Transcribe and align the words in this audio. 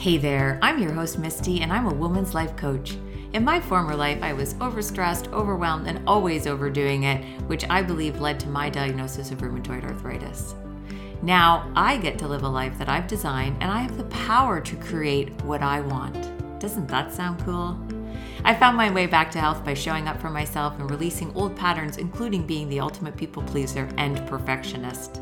Hey 0.00 0.16
there, 0.16 0.58
I'm 0.62 0.78
your 0.78 0.94
host, 0.94 1.18
Misty, 1.18 1.60
and 1.60 1.70
I'm 1.70 1.86
a 1.86 1.92
woman's 1.92 2.32
life 2.32 2.56
coach. 2.56 2.96
In 3.34 3.44
my 3.44 3.60
former 3.60 3.94
life, 3.94 4.22
I 4.22 4.32
was 4.32 4.54
overstressed, 4.54 5.30
overwhelmed, 5.30 5.86
and 5.86 6.00
always 6.08 6.46
overdoing 6.46 7.02
it, 7.02 7.22
which 7.42 7.66
I 7.68 7.82
believe 7.82 8.18
led 8.18 8.40
to 8.40 8.48
my 8.48 8.70
diagnosis 8.70 9.30
of 9.30 9.40
rheumatoid 9.40 9.84
arthritis. 9.84 10.54
Now, 11.20 11.70
I 11.76 11.98
get 11.98 12.18
to 12.20 12.28
live 12.28 12.44
a 12.44 12.48
life 12.48 12.78
that 12.78 12.88
I've 12.88 13.08
designed, 13.08 13.58
and 13.60 13.70
I 13.70 13.82
have 13.82 13.98
the 13.98 14.04
power 14.04 14.58
to 14.58 14.76
create 14.76 15.32
what 15.42 15.60
I 15.62 15.82
want. 15.82 16.30
Doesn't 16.60 16.88
that 16.88 17.12
sound 17.12 17.44
cool? 17.44 17.78
I 18.42 18.54
found 18.54 18.78
my 18.78 18.90
way 18.90 19.04
back 19.04 19.30
to 19.32 19.38
health 19.38 19.62
by 19.66 19.74
showing 19.74 20.08
up 20.08 20.18
for 20.18 20.30
myself 20.30 20.80
and 20.80 20.90
releasing 20.90 21.30
old 21.34 21.54
patterns, 21.54 21.98
including 21.98 22.46
being 22.46 22.70
the 22.70 22.80
ultimate 22.80 23.18
people 23.18 23.42
pleaser 23.42 23.86
and 23.98 24.26
perfectionist. 24.26 25.20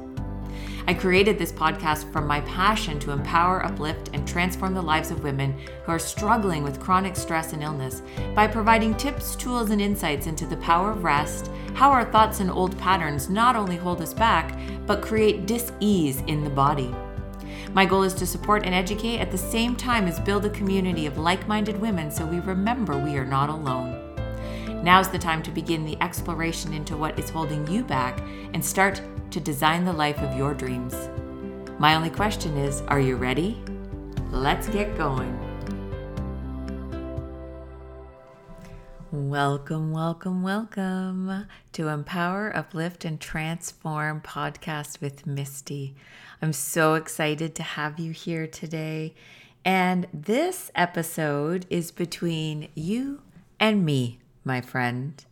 I 0.89 0.95
created 0.95 1.39
this 1.39 1.53
podcast 1.53 2.11
from 2.11 2.27
my 2.27 2.41
passion 2.41 2.99
to 3.01 3.11
empower, 3.11 3.63
uplift, 3.63 4.09
and 4.15 4.27
transform 4.27 4.73
the 4.73 4.81
lives 4.81 5.11
of 5.11 5.23
women 5.23 5.55
who 5.85 5.93
are 5.93 5.99
struggling 5.99 6.63
with 6.63 6.81
chronic 6.81 7.15
stress 7.15 7.53
and 7.53 7.63
illness 7.63 8.01
by 8.35 8.47
providing 8.47 8.95
tips, 8.95 9.37
tools, 9.37 9.69
and 9.69 9.83
insights 9.83 10.27
into 10.27 10.47
the 10.47 10.57
power 10.57 10.91
of 10.91 11.05
rest, 11.05 11.51
how 11.75 11.91
our 11.91 12.07
thoughts 12.07 12.41
and 12.41 12.51
old 12.51 12.75
patterns 12.79 13.29
not 13.29 13.55
only 13.55 13.77
hold 13.77 14.01
us 14.01 14.15
back, 14.15 14.59
but 14.87 15.03
create 15.03 15.45
dis 15.45 15.73
ease 15.79 16.23
in 16.27 16.43
the 16.43 16.49
body. 16.49 16.91
My 17.75 17.85
goal 17.85 18.03
is 18.03 18.15
to 18.15 18.27
support 18.27 18.65
and 18.65 18.75
educate 18.75 19.19
at 19.19 19.31
the 19.31 19.37
same 19.37 19.77
time 19.77 20.09
as 20.09 20.19
build 20.19 20.47
a 20.47 20.51
community 20.51 21.05
of 21.05 21.19
like 21.19 21.47
minded 21.47 21.79
women 21.79 22.11
so 22.11 22.25
we 22.25 22.41
remember 22.41 22.97
we 22.97 23.19
are 23.19 23.27
not 23.27 23.51
alone. 23.51 24.08
Now's 24.83 25.09
the 25.09 25.19
time 25.19 25.43
to 25.43 25.51
begin 25.51 25.85
the 25.85 26.01
exploration 26.01 26.73
into 26.73 26.97
what 26.97 27.19
is 27.19 27.31
holding 27.31 27.67
you 27.67 27.83
back 27.83 28.21
and 28.55 28.65
start 28.65 29.03
to 29.33 29.41
design 29.41 29.85
the 29.85 29.93
life 29.93 30.19
of 30.19 30.39
your 30.39 30.55
dreams. 30.55 30.95
My 31.81 31.97
only 31.97 32.11
question 32.11 32.57
is 32.57 32.81
are 32.83 33.01
you 33.01 33.17
ready? 33.17 33.61
Let's 34.31 34.69
get 34.69 34.97
going. 34.97 35.37
Welcome, 39.11 39.91
welcome, 39.91 40.43
welcome 40.45 41.47
to 41.73 41.89
Empower, 41.89 42.57
Uplift, 42.57 43.05
and 43.05 43.21
Transform 43.21 44.21
podcast 44.21 45.01
with 45.01 45.27
Misty. 45.27 45.97
I'm 46.41 46.53
so 46.53 46.95
excited 46.95 47.57
to 47.57 47.65
have 47.65 47.99
you 47.99 48.13
here 48.13 48.47
today. 48.47 49.15
And 49.65 50.07
this 50.15 50.71
episode 50.77 51.67
is 51.69 51.91
between 51.91 52.69
you 52.77 53.23
and 53.59 53.85
me, 53.85 54.21
my 54.49 54.61
friend. 54.63 55.25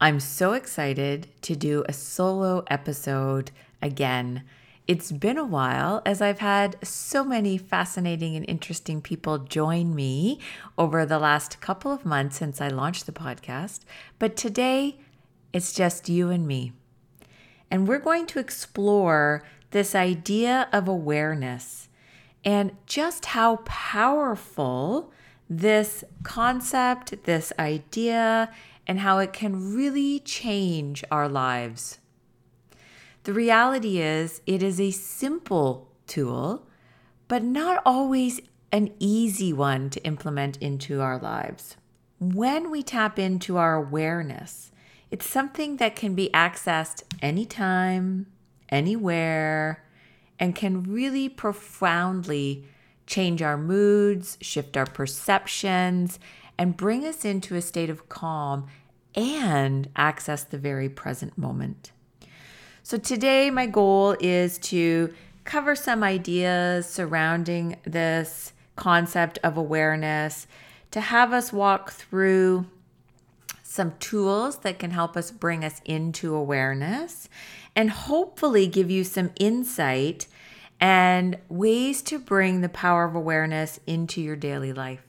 I'm 0.00 0.20
so 0.20 0.52
excited 0.52 1.28
to 1.40 1.56
do 1.56 1.82
a 1.88 1.94
solo 1.94 2.62
episode 2.68 3.50
again. 3.80 4.44
It's 4.86 5.10
been 5.10 5.38
a 5.38 5.46
while 5.46 6.02
as 6.04 6.20
I've 6.20 6.40
had 6.40 6.76
so 6.86 7.24
many 7.24 7.56
fascinating 7.56 8.36
and 8.36 8.44
interesting 8.46 9.00
people 9.00 9.38
join 9.38 9.94
me 9.94 10.40
over 10.76 11.06
the 11.06 11.18
last 11.18 11.62
couple 11.62 11.90
of 11.90 12.04
months 12.04 12.36
since 12.36 12.60
I 12.60 12.68
launched 12.68 13.06
the 13.06 13.12
podcast. 13.12 13.80
But 14.18 14.36
today, 14.36 14.98
it's 15.54 15.72
just 15.72 16.10
you 16.10 16.28
and 16.28 16.46
me. 16.46 16.74
And 17.70 17.88
we're 17.88 17.98
going 17.98 18.26
to 18.26 18.40
explore 18.40 19.42
this 19.70 19.94
idea 19.94 20.68
of 20.70 20.86
awareness 20.86 21.88
and 22.44 22.76
just 22.84 23.24
how 23.24 23.56
powerful 23.64 25.14
this 25.48 26.04
concept, 26.22 27.24
this 27.24 27.52
idea, 27.58 28.52
and 28.86 29.00
how 29.00 29.18
it 29.18 29.32
can 29.32 29.74
really 29.74 30.20
change 30.20 31.04
our 31.10 31.28
lives. 31.28 31.98
The 33.24 33.32
reality 33.32 34.00
is, 34.00 34.42
it 34.46 34.62
is 34.62 34.80
a 34.80 34.90
simple 34.90 35.88
tool, 36.06 36.66
but 37.28 37.42
not 37.42 37.82
always 37.86 38.40
an 38.70 38.92
easy 38.98 39.52
one 39.52 39.88
to 39.90 40.04
implement 40.04 40.58
into 40.58 41.00
our 41.00 41.18
lives. 41.18 41.76
When 42.18 42.70
we 42.70 42.82
tap 42.82 43.18
into 43.18 43.56
our 43.56 43.74
awareness, 43.74 44.72
it's 45.10 45.28
something 45.28 45.76
that 45.76 45.96
can 45.96 46.14
be 46.14 46.28
accessed 46.34 47.04
anytime, 47.22 48.26
anywhere, 48.68 49.84
and 50.38 50.54
can 50.54 50.82
really 50.82 51.28
profoundly 51.28 52.66
change 53.06 53.42
our 53.42 53.56
moods, 53.56 54.38
shift 54.40 54.76
our 54.76 54.86
perceptions, 54.86 56.18
and 56.58 56.76
bring 56.76 57.04
us 57.04 57.24
into 57.24 57.56
a 57.56 57.62
state 57.62 57.90
of 57.90 58.08
calm 58.08 58.66
and 59.14 59.88
access 59.96 60.44
the 60.44 60.58
very 60.58 60.88
present 60.88 61.36
moment. 61.36 61.92
So, 62.82 62.98
today, 62.98 63.50
my 63.50 63.66
goal 63.66 64.16
is 64.20 64.58
to 64.58 65.12
cover 65.44 65.74
some 65.74 66.02
ideas 66.02 66.86
surrounding 66.86 67.76
this 67.84 68.52
concept 68.76 69.38
of 69.42 69.56
awareness, 69.56 70.46
to 70.90 71.00
have 71.00 71.32
us 71.32 71.52
walk 71.52 71.92
through 71.92 72.66
some 73.62 73.92
tools 73.98 74.58
that 74.58 74.78
can 74.78 74.90
help 74.90 75.16
us 75.16 75.30
bring 75.30 75.64
us 75.64 75.80
into 75.84 76.34
awareness, 76.34 77.28
and 77.74 77.90
hopefully 77.90 78.66
give 78.66 78.90
you 78.90 79.02
some 79.02 79.30
insight 79.40 80.26
and 80.84 81.38
ways 81.48 82.02
to 82.02 82.18
bring 82.18 82.60
the 82.60 82.68
power 82.68 83.04
of 83.06 83.14
awareness 83.14 83.80
into 83.86 84.20
your 84.20 84.36
daily 84.36 84.70
life. 84.70 85.02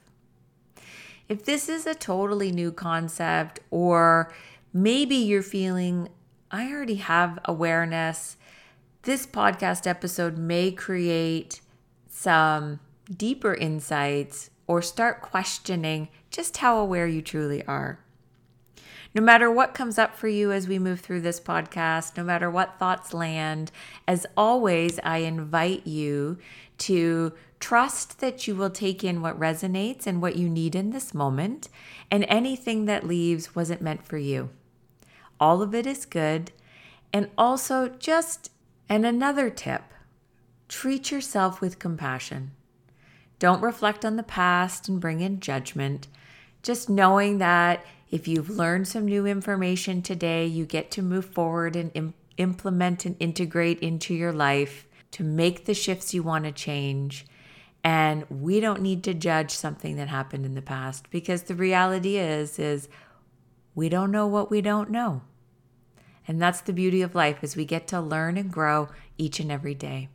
If 1.27 1.43
this 1.43 1.67
is 1.67 1.85
a 1.85 1.93
totally 1.93 2.49
new 2.49 2.71
concept, 2.71 3.59
or 3.71 4.31
maybe 4.71 5.17
you're 5.17 5.43
feeling, 5.43 6.07
I 6.49 6.71
already 6.71 6.95
have 6.95 7.39
awareness, 7.43 8.37
this 9.01 9.27
podcast 9.27 9.85
episode 9.85 10.37
may 10.37 10.71
create 10.71 11.59
some 12.07 12.79
deeper 13.13 13.53
insights 13.53 14.51
or 14.67 14.81
start 14.81 15.21
questioning 15.21 16.07
just 16.31 16.55
how 16.55 16.77
aware 16.77 17.05
you 17.05 17.21
truly 17.21 17.65
are. 17.65 17.99
No 19.15 19.21
matter 19.21 19.49
what 19.49 19.73
comes 19.73 19.97
up 19.97 20.13
for 20.13 20.27
you 20.27 20.51
as 20.51 20.67
we 20.67 20.77
move 20.77 20.99
through 20.99 21.21
this 21.21 21.39
podcast, 21.39 22.17
no 22.17 22.23
matter 22.23 22.51
what 22.51 22.77
thoughts 22.77 23.13
land, 23.13 23.71
as 24.05 24.27
always, 24.35 24.99
I 25.03 25.19
invite 25.19 25.87
you 25.87 26.37
to 26.79 27.31
trust 27.61 28.19
that 28.19 28.45
you 28.45 28.55
will 28.55 28.69
take 28.69 29.05
in 29.05 29.21
what 29.21 29.39
resonates 29.39 30.05
and 30.05 30.21
what 30.21 30.35
you 30.35 30.49
need 30.49 30.75
in 30.75 30.89
this 30.89 31.13
moment, 31.13 31.69
and 32.11 32.25
anything 32.27 32.85
that 32.85 33.07
leaves 33.07 33.55
wasn't 33.55 33.81
meant 33.81 34.05
for 34.05 34.17
you. 34.17 34.49
All 35.39 35.61
of 35.61 35.73
it 35.73 35.87
is 35.87 36.05
good. 36.05 36.51
And 37.13 37.29
also, 37.37 37.87
just 37.87 38.51
and 38.89 39.05
another 39.05 39.49
tip 39.49 39.83
treat 40.67 41.09
yourself 41.09 41.61
with 41.61 41.79
compassion. 41.79 42.51
Don't 43.39 43.61
reflect 43.61 44.03
on 44.03 44.17
the 44.17 44.23
past 44.23 44.89
and 44.89 44.99
bring 44.99 45.21
in 45.21 45.39
judgment. 45.39 46.07
Just 46.63 46.89
knowing 46.89 47.37
that 47.37 47.85
if 48.11 48.27
you've 48.27 48.49
learned 48.49 48.88
some 48.88 49.05
new 49.05 49.25
information 49.25 50.01
today, 50.01 50.45
you 50.45 50.66
get 50.66 50.91
to 50.91 51.01
move 51.01 51.25
forward 51.25 51.75
and 51.75 51.91
Im- 51.93 52.13
implement 52.38 53.05
and 53.05 53.16
integrate 53.19 53.79
into 53.79 54.13
your 54.13 54.33
life 54.33 54.85
to 55.11 55.23
make 55.23 55.66
the 55.66 55.73
shifts 55.73 56.13
you 56.13 56.21
want 56.21 56.45
to 56.45 56.51
change. 56.51 57.25
And 57.83 58.25
we 58.29 58.59
don't 58.59 58.81
need 58.81 59.03
to 59.03 59.13
judge 59.13 59.51
something 59.51 59.95
that 59.97 60.07
happened 60.07 60.45
in 60.45 60.55
the 60.55 60.61
past 60.61 61.09
because 61.11 61.43
the 61.43 61.55
reality 61.55 62.17
is 62.17 62.59
is 62.59 62.89
we 63.75 63.89
don't 63.89 64.11
know 64.11 64.27
what 64.27 64.49
we 64.49 64.61
don't 64.61 64.89
know. 64.89 65.22
And 66.27 66.41
that's 66.41 66.61
the 66.61 66.73
beauty 66.73 67.01
of 67.01 67.13
life 67.13 67.43
is 67.43 67.55
we 67.55 67.66
get 67.66 67.87
to 67.89 68.01
learn 68.01 68.37
and 68.37 68.51
grow 68.51 68.89
each 69.17 69.39
and 69.39 69.51
every 69.51 69.75
day. 69.75 70.09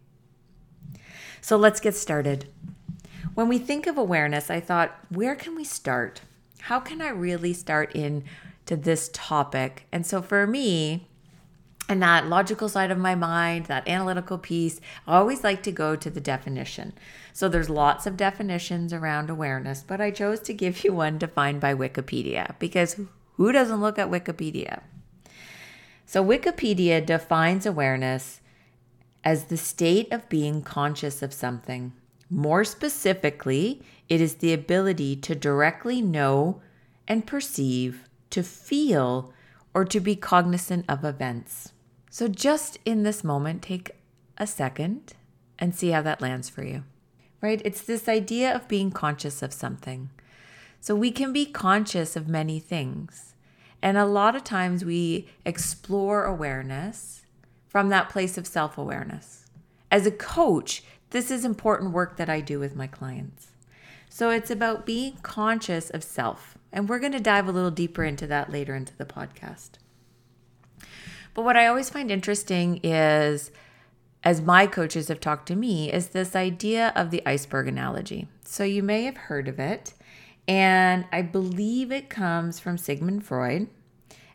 So 1.41 1.57
let's 1.57 1.81
get 1.81 1.95
started. 1.95 2.47
When 3.35 3.49
we 3.49 3.59
think 3.59 3.87
of 3.87 3.97
awareness, 3.97 4.51
I 4.51 4.61
thought, 4.61 4.99
where 5.09 5.37
can 5.37 5.55
we 5.55 5.65
start? 5.65 6.23
How 6.63 6.81
can 6.81 7.01
I 7.01 7.09
really 7.09 7.53
start 7.53 7.93
in 7.95 8.25
to 8.67 8.77
this 8.77 9.11
topic? 9.13 9.87
And 9.93 10.07
so 10.07 10.23
for 10.23 10.47
me, 10.47 11.09
and 11.91 12.01
that 12.03 12.29
logical 12.29 12.69
side 12.69 12.93
of 12.93 12.99
my 12.99 13.17
mind, 13.17 13.67
that 13.67 13.89
analytical 13.89 14.39
piece, 14.39 14.81
I 15.09 15.17
always 15.17 15.43
like 15.43 15.65
to 15.65 15.73
go 15.73 15.97
to 15.97 16.09
the 16.09 16.21
definition. 16.21 16.93
So 17.33 17.49
there's 17.49 17.69
lots 17.69 18.07
of 18.07 18.17
definitions 18.17 18.93
around 18.93 19.29
awareness, 19.29 19.83
but 19.85 20.01
I 20.01 20.13
chose 20.13 20.39
to 20.41 20.55
give 20.55 20.85
you 20.85 20.93
one 20.93 21.19
defined 21.19 21.61
by 21.61 21.75
Wikipedia 21.75 22.55
because 22.61 23.01
who 23.35 23.51
doesn't 23.51 23.81
look 23.81 23.99
at 23.99 24.11
Wikipedia? 24.11 24.83
So 26.07 26.25
Wikipedia 26.25 27.05
defines 27.05 27.67
awareness 27.67 28.41
as 29.25 29.45
the 29.45 29.57
state 29.57 30.13
of 30.13 30.29
being 30.29 30.63
conscious 30.63 31.23
of 31.23 31.33
something. 31.33 31.93
More 32.31 32.65
specifically, 32.65 33.83
it 34.11 34.21
is 34.21 34.35
the 34.35 34.53
ability 34.53 35.15
to 35.17 35.37
directly 35.37 36.03
know 36.03 36.61
and 37.07 37.27
perceive, 37.27 38.09
to 38.31 38.43
feel, 38.43 39.33
or 39.73 39.85
to 39.85 40.01
be 40.01 40.17
cognizant 40.17 40.85
of 40.89 41.05
events. 41.05 41.73
So, 42.11 42.27
just 42.27 42.81
in 42.85 43.05
this 43.05 43.23
moment, 43.23 43.63
take 43.63 43.93
a 44.37 44.49
second 44.49 45.15
and 45.61 45.75
see 45.75 45.91
how 45.91 46.03
that 46.03 46.21
lands 46.21 46.49
for 46.49 46.65
you. 46.65 46.83
Right? 47.41 47.63
It's 47.65 47.83
this 47.83 48.09
idea 48.09 48.53
of 48.53 48.67
being 48.67 48.91
conscious 48.91 49.43
of 49.43 49.53
something. 49.53 50.11
So, 50.81 50.97
we 50.97 51.13
can 51.13 51.33
be 51.33 51.47
conscious 51.47 52.17
of 52.17 52.27
many 52.27 52.59
things. 52.59 53.35
And 53.81 53.97
a 53.97 54.05
lot 54.07 54.35
of 54.35 54.43
times 54.43 54.85
we 54.85 55.29
explore 55.45 56.25
awareness 56.25 57.23
from 57.69 57.89
that 57.91 58.09
place 58.09 58.37
of 58.37 58.47
self 58.47 58.77
awareness. 58.77 59.47
As 59.89 60.05
a 60.05 60.11
coach, 60.11 60.83
This 61.11 61.31
is 61.33 61.45
important 61.45 61.91
work 61.93 62.17
that 62.19 62.29
I 62.29 62.41
do 62.41 62.61
with 62.61 62.77
my 62.77 62.87
clients. 62.87 63.50
So 64.13 64.31
it's 64.31 64.51
about 64.51 64.85
being 64.85 65.17
conscious 65.23 65.89
of 65.89 66.03
self. 66.03 66.59
And 66.73 66.89
we're 66.89 66.99
going 66.99 67.13
to 67.13 67.21
dive 67.21 67.49
a 67.49 67.53
little 67.53 67.71
deeper 67.71 68.05
into 68.05 68.27
that 68.27 68.51
later 68.51 68.75
into 68.75 68.97
the 68.97 69.05
podcast. 69.05 69.71
But 71.33 71.45
what 71.45 71.57
I 71.57 71.69
always 71.69 71.89
find 71.89 72.11
interesting 72.11 72.81
is, 72.83 73.53
as 74.25 74.43
my 74.43 74.67
coaches 74.67 75.09
have 75.09 75.21
talked 75.21 75.47
to 75.49 75.57
me, 75.57 75.93
is 75.93 76.09
this 76.09 76.35
idea 76.35 76.93
of 76.97 77.11
the 77.11 77.23
iceberg 77.25 77.69
analogy. 77.69 78.29
So 78.45 78.65
you 78.65 78.83
may 78.83 79.05
have 79.05 79.17
heard 79.17 79.47
of 79.47 79.61
it. 79.61 79.95
And 80.49 81.07
I 81.13 81.23
believe 81.23 81.93
it 81.93 82.11
comes 82.11 82.59
from 82.59 82.79
Sigmund 82.79 83.25
Freud, 83.25 83.69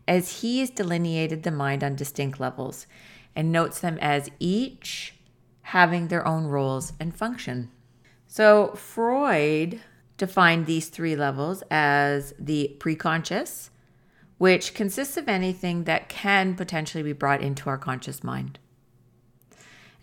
as 0.08 0.40
he 0.40 0.60
has 0.60 0.70
delineated 0.70 1.42
the 1.42 1.50
mind 1.50 1.84
on 1.84 1.96
distinct 1.96 2.40
levels 2.40 2.86
and 3.34 3.52
notes 3.52 3.80
them 3.80 3.98
as 4.00 4.30
each 4.40 5.14
having 5.62 6.08
their 6.08 6.26
own 6.26 6.46
roles 6.46 6.94
and 6.98 7.14
function. 7.14 7.70
So 8.36 8.72
Freud 8.74 9.80
defined 10.18 10.66
these 10.66 10.90
three 10.90 11.16
levels 11.16 11.62
as 11.70 12.34
the 12.38 12.76
preconscious, 12.78 13.70
which 14.36 14.74
consists 14.74 15.16
of 15.16 15.26
anything 15.26 15.84
that 15.84 16.10
can 16.10 16.54
potentially 16.54 17.02
be 17.02 17.14
brought 17.14 17.40
into 17.40 17.70
our 17.70 17.78
conscious 17.78 18.22
mind. 18.22 18.58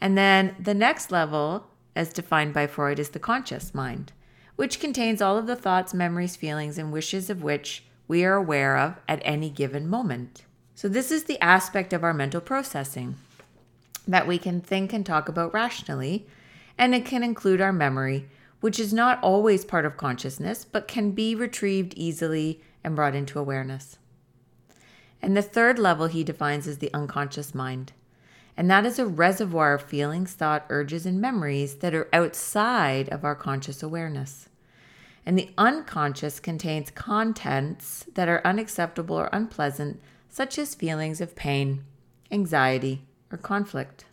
And 0.02 0.18
then 0.18 0.56
the 0.60 0.74
next 0.74 1.12
level, 1.12 1.68
as 1.96 2.12
defined 2.12 2.56
by 2.56 2.66
Freud, 2.66 2.98
is 2.98 3.10
the 3.10 3.20
conscious 3.20 3.76
mind, 3.76 4.14
which 4.56 4.80
contains 4.80 5.22
all 5.22 5.38
of 5.38 5.46
the 5.46 5.56
thoughts, 5.56 5.94
memories, 5.94 6.36
feelings, 6.36 6.80
and 6.80 6.92
wishes 6.92 7.30
of 7.30 7.44
which 7.44 7.84
we 8.08 8.26
are 8.26 8.34
aware 8.34 8.80
of 8.80 8.96
at 9.08 9.22
any 9.24 9.52
given 9.52 9.88
moment. 9.88 10.42
So, 10.74 10.88
this 10.88 11.12
is 11.12 11.26
the 11.26 11.40
aspect 11.40 11.94
of 11.94 12.04
our 12.04 12.16
mental 12.16 12.42
processing 12.42 13.14
that 14.08 14.26
we 14.26 14.40
can 14.40 14.60
think 14.60 14.92
and 14.92 15.06
talk 15.06 15.30
about 15.30 15.54
rationally, 15.54 16.26
and 16.78 16.96
it 16.96 17.06
can 17.06 17.24
include 17.24 17.62
our 17.62 17.74
memory, 17.74 18.28
which 18.60 18.80
is 18.80 18.94
not 18.94 19.22
always 19.22 19.66
part 19.66 19.86
of 19.86 19.98
consciousness, 19.98 20.66
but 20.66 20.88
can 20.88 21.12
be 21.12 21.36
retrieved 21.36 21.94
easily 21.96 22.62
and 22.84 22.96
brought 22.96 23.16
into 23.16 23.40
awareness. 23.40 23.98
And 25.22 25.38
the 25.38 25.42
third 25.42 25.80
level 25.80 26.08
he 26.08 26.24
defines 26.24 26.68
as 26.68 26.80
the 26.80 26.94
unconscious 26.94 27.56
mind. 27.56 27.94
And 28.56 28.70
that 28.70 28.86
is 28.86 29.00
a 29.00 29.06
reservoir 29.06 29.74
of 29.74 29.84
feelings, 29.84 30.34
thought, 30.34 30.66
urges, 30.70 31.06
and 31.06 31.20
memories 31.20 31.76
that 31.76 31.96
are 31.96 32.10
outside 32.14 33.10
of 33.10 33.24
our 33.24 33.36
conscious 33.36 33.82
awareness. 33.82 34.50
And 35.26 35.40
the 35.40 35.50
unconscious 35.58 36.40
contains 36.40 36.92
contents 36.92 38.06
that 38.14 38.28
are 38.28 38.46
unacceptable 38.46 39.16
or 39.16 39.30
unpleasant, 39.32 40.02
such 40.30 40.60
as 40.60 40.76
feelings 40.76 41.22
of 41.22 41.36
pain, 41.36 41.84
anxiety, 42.32 43.04
or 43.32 43.38
conflict. 43.38 44.06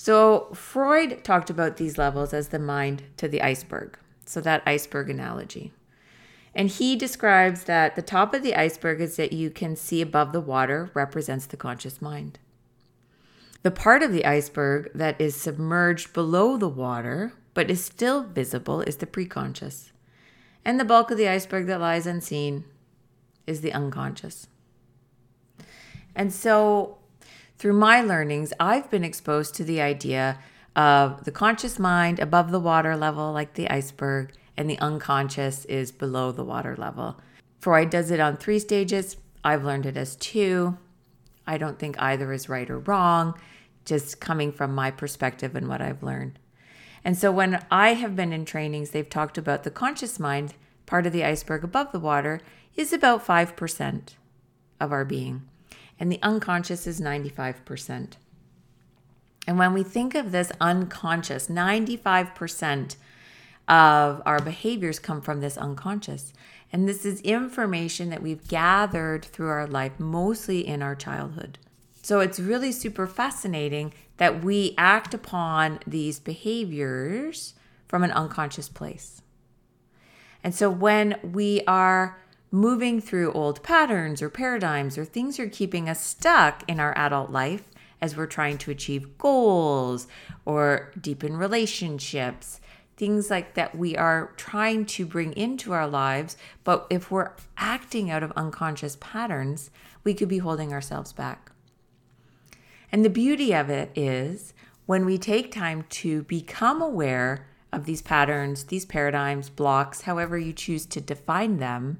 So, 0.00 0.50
Freud 0.54 1.24
talked 1.24 1.50
about 1.50 1.76
these 1.76 1.98
levels 1.98 2.32
as 2.32 2.48
the 2.48 2.60
mind 2.60 3.02
to 3.16 3.26
the 3.26 3.42
iceberg. 3.42 3.98
So, 4.24 4.40
that 4.40 4.62
iceberg 4.64 5.10
analogy. 5.10 5.72
And 6.54 6.68
he 6.68 6.94
describes 6.94 7.64
that 7.64 7.96
the 7.96 8.02
top 8.02 8.32
of 8.32 8.44
the 8.44 8.54
iceberg 8.54 9.00
is 9.00 9.16
that 9.16 9.32
you 9.32 9.50
can 9.50 9.74
see 9.74 10.00
above 10.00 10.30
the 10.30 10.40
water 10.40 10.92
represents 10.94 11.46
the 11.46 11.56
conscious 11.56 12.00
mind. 12.00 12.38
The 13.64 13.72
part 13.72 14.04
of 14.04 14.12
the 14.12 14.24
iceberg 14.24 14.92
that 14.94 15.20
is 15.20 15.34
submerged 15.34 16.12
below 16.12 16.56
the 16.56 16.68
water 16.68 17.32
but 17.52 17.68
is 17.68 17.84
still 17.84 18.22
visible 18.22 18.82
is 18.82 18.98
the 18.98 19.06
preconscious. 19.06 19.90
And 20.64 20.78
the 20.78 20.84
bulk 20.84 21.10
of 21.10 21.18
the 21.18 21.28
iceberg 21.28 21.66
that 21.66 21.80
lies 21.80 22.06
unseen 22.06 22.62
is 23.48 23.62
the 23.62 23.72
unconscious. 23.72 24.46
And 26.14 26.32
so, 26.32 26.98
through 27.58 27.74
my 27.74 28.00
learnings, 28.00 28.52
I've 28.60 28.90
been 28.90 29.04
exposed 29.04 29.54
to 29.56 29.64
the 29.64 29.80
idea 29.80 30.38
of 30.76 31.24
the 31.24 31.32
conscious 31.32 31.78
mind 31.78 32.20
above 32.20 32.52
the 32.52 32.60
water 32.60 32.96
level, 32.96 33.32
like 33.32 33.54
the 33.54 33.68
iceberg, 33.68 34.32
and 34.56 34.70
the 34.70 34.78
unconscious 34.78 35.64
is 35.64 35.90
below 35.90 36.30
the 36.32 36.44
water 36.44 36.76
level. 36.76 37.20
Freud 37.60 37.90
does 37.90 38.10
it 38.10 38.20
on 38.20 38.36
three 38.36 38.58
stages. 38.58 39.16
I've 39.42 39.64
learned 39.64 39.86
it 39.86 39.96
as 39.96 40.14
two. 40.16 40.78
I 41.46 41.58
don't 41.58 41.78
think 41.78 42.00
either 42.00 42.32
is 42.32 42.48
right 42.48 42.68
or 42.68 42.78
wrong, 42.78 43.34
just 43.84 44.20
coming 44.20 44.52
from 44.52 44.74
my 44.74 44.90
perspective 44.90 45.56
and 45.56 45.68
what 45.68 45.80
I've 45.80 46.02
learned. 46.02 46.38
And 47.04 47.16
so 47.16 47.32
when 47.32 47.64
I 47.70 47.94
have 47.94 48.14
been 48.14 48.32
in 48.32 48.44
trainings, 48.44 48.90
they've 48.90 49.08
talked 49.08 49.38
about 49.38 49.64
the 49.64 49.70
conscious 49.70 50.20
mind, 50.20 50.54
part 50.86 51.06
of 51.06 51.12
the 51.12 51.24
iceberg 51.24 51.64
above 51.64 51.90
the 51.90 51.98
water, 51.98 52.40
is 52.76 52.92
about 52.92 53.26
5% 53.26 54.14
of 54.80 54.92
our 54.92 55.04
being, 55.04 55.48
and 55.98 56.10
the 56.10 56.20
unconscious 56.22 56.86
is 56.86 57.00
95%. 57.00 58.12
And 59.46 59.58
when 59.58 59.72
we 59.72 59.82
think 59.82 60.14
of 60.14 60.30
this 60.30 60.52
unconscious, 60.60 61.46
95% 61.48 62.96
of 63.66 64.22
our 64.26 64.40
behaviors 64.40 64.98
come 64.98 65.20
from 65.20 65.40
this 65.40 65.56
unconscious. 65.56 66.32
And 66.72 66.88
this 66.88 67.06
is 67.06 67.20
information 67.22 68.10
that 68.10 68.22
we've 68.22 68.46
gathered 68.46 69.24
through 69.24 69.48
our 69.48 69.66
life, 69.66 69.98
mostly 69.98 70.66
in 70.66 70.82
our 70.82 70.94
childhood. 70.94 71.58
So 72.02 72.20
it's 72.20 72.38
really 72.38 72.72
super 72.72 73.06
fascinating 73.06 73.92
that 74.18 74.44
we 74.44 74.74
act 74.76 75.14
upon 75.14 75.80
these 75.86 76.20
behaviors 76.20 77.54
from 77.86 78.04
an 78.04 78.12
unconscious 78.12 78.68
place. 78.68 79.22
And 80.44 80.54
so 80.54 80.70
when 80.70 81.18
we 81.22 81.62
are 81.66 82.18
moving 82.50 83.00
through 83.00 83.32
old 83.32 83.62
patterns 83.62 84.22
or 84.22 84.30
paradigms 84.30 84.96
or 84.96 85.04
things 85.04 85.38
are 85.38 85.48
keeping 85.48 85.88
us 85.88 86.04
stuck 86.04 86.62
in 86.68 86.80
our 86.80 86.96
adult 86.96 87.30
life 87.30 87.64
as 88.00 88.16
we're 88.16 88.26
trying 88.26 88.58
to 88.58 88.70
achieve 88.70 89.18
goals 89.18 90.06
or 90.44 90.92
deepen 91.00 91.36
relationships, 91.36 92.60
things 92.96 93.30
like 93.30 93.54
that 93.54 93.76
we 93.76 93.96
are 93.96 94.32
trying 94.36 94.86
to 94.86 95.04
bring 95.04 95.32
into 95.34 95.72
our 95.72 95.88
lives. 95.88 96.36
But 96.64 96.86
if 96.90 97.10
we're 97.10 97.32
acting 97.56 98.10
out 98.10 98.22
of 98.22 98.32
unconscious 98.32 98.96
patterns, 99.00 99.70
we 100.04 100.14
could 100.14 100.28
be 100.28 100.38
holding 100.38 100.72
ourselves 100.72 101.12
back. 101.12 101.52
And 102.90 103.04
the 103.04 103.10
beauty 103.10 103.52
of 103.52 103.68
it 103.68 103.90
is 103.94 104.54
when 104.86 105.04
we 105.04 105.18
take 105.18 105.52
time 105.52 105.84
to 105.90 106.22
become 106.22 106.80
aware 106.80 107.46
of 107.72 107.84
these 107.84 108.00
patterns, 108.00 108.64
these 108.64 108.86
paradigms, 108.86 109.50
blocks, 109.50 110.02
however 110.02 110.38
you 110.38 110.52
choose 110.54 110.86
to 110.86 111.00
define 111.00 111.58
them, 111.58 111.98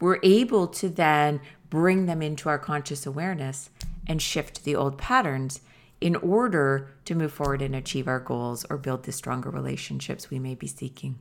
we're 0.00 0.20
able 0.22 0.66
to 0.68 0.88
then 0.88 1.40
bring 1.70 2.06
them 2.06 2.22
into 2.22 2.48
our 2.48 2.58
conscious 2.58 3.06
awareness 3.06 3.70
and 4.06 4.22
shift 4.22 4.64
the 4.64 4.74
old 4.74 4.98
patterns 4.98 5.60
in 6.00 6.16
order 6.16 6.90
to 7.04 7.14
move 7.14 7.32
forward 7.32 7.60
and 7.60 7.74
achieve 7.74 8.08
our 8.08 8.20
goals 8.20 8.64
or 8.70 8.78
build 8.78 9.02
the 9.02 9.12
stronger 9.12 9.50
relationships 9.50 10.30
we 10.30 10.38
may 10.38 10.54
be 10.54 10.66
seeking. 10.66 11.18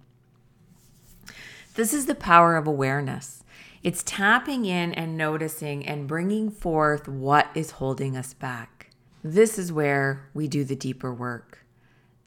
This 1.76 1.94
is 1.94 2.06
the 2.06 2.16
power 2.16 2.56
of 2.56 2.68
awareness. 2.68 3.44
It's 3.84 4.04
tapping 4.04 4.66
in 4.66 4.94
and 4.94 5.18
noticing 5.18 5.86
and 5.86 6.08
bringing 6.08 6.50
forth 6.50 7.08
what 7.08 7.50
is 7.56 7.72
holding 7.72 8.18
us 8.18 8.34
back. 8.34 8.92
This 9.24 9.60
is 9.60 9.72
where 9.72 10.30
we 10.34 10.48
do 10.48 10.64
the 10.64 10.76
deeper 10.76 11.14
work. 11.14 11.66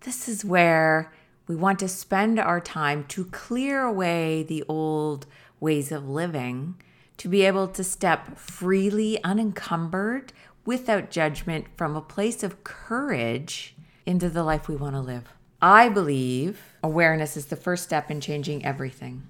This 0.01 0.29
is 0.29 0.45
where 0.45 1.13
we 1.47 1.57
want 1.57 1.81
to 1.81 1.89
spend 1.89 2.39
our 2.39 2.61
time 2.61 3.05
to 3.09 3.25
clear 3.27 3.83
away 3.83 4.45
the 4.45 4.65
old 4.69 5.27
ways 5.61 5.93
of 5.93 6.09
living, 6.09 6.75
to 7.19 7.29
be 7.29 7.43
able 7.43 7.69
to 7.69 7.85
step 7.85 8.37
freely, 8.39 9.23
unencumbered, 9.23 10.33
without 10.65 11.11
judgment 11.11 11.67
from 11.77 11.95
a 11.95 12.01
place 12.01 12.43
of 12.43 12.65
courage 12.65 13.77
into 14.07 14.29
the 14.29 14.43
life 14.43 14.69
we 14.69 14.77
want 14.77 14.95
to 14.95 15.01
live. 15.01 15.29
I 15.63 15.89
believe 15.91 16.75
awareness 16.83 17.37
is 17.37 17.47
the 17.47 17.57
first 17.57 17.85
step 17.85 18.11
in 18.11 18.21
changing 18.21 18.65
everything. 18.65 19.29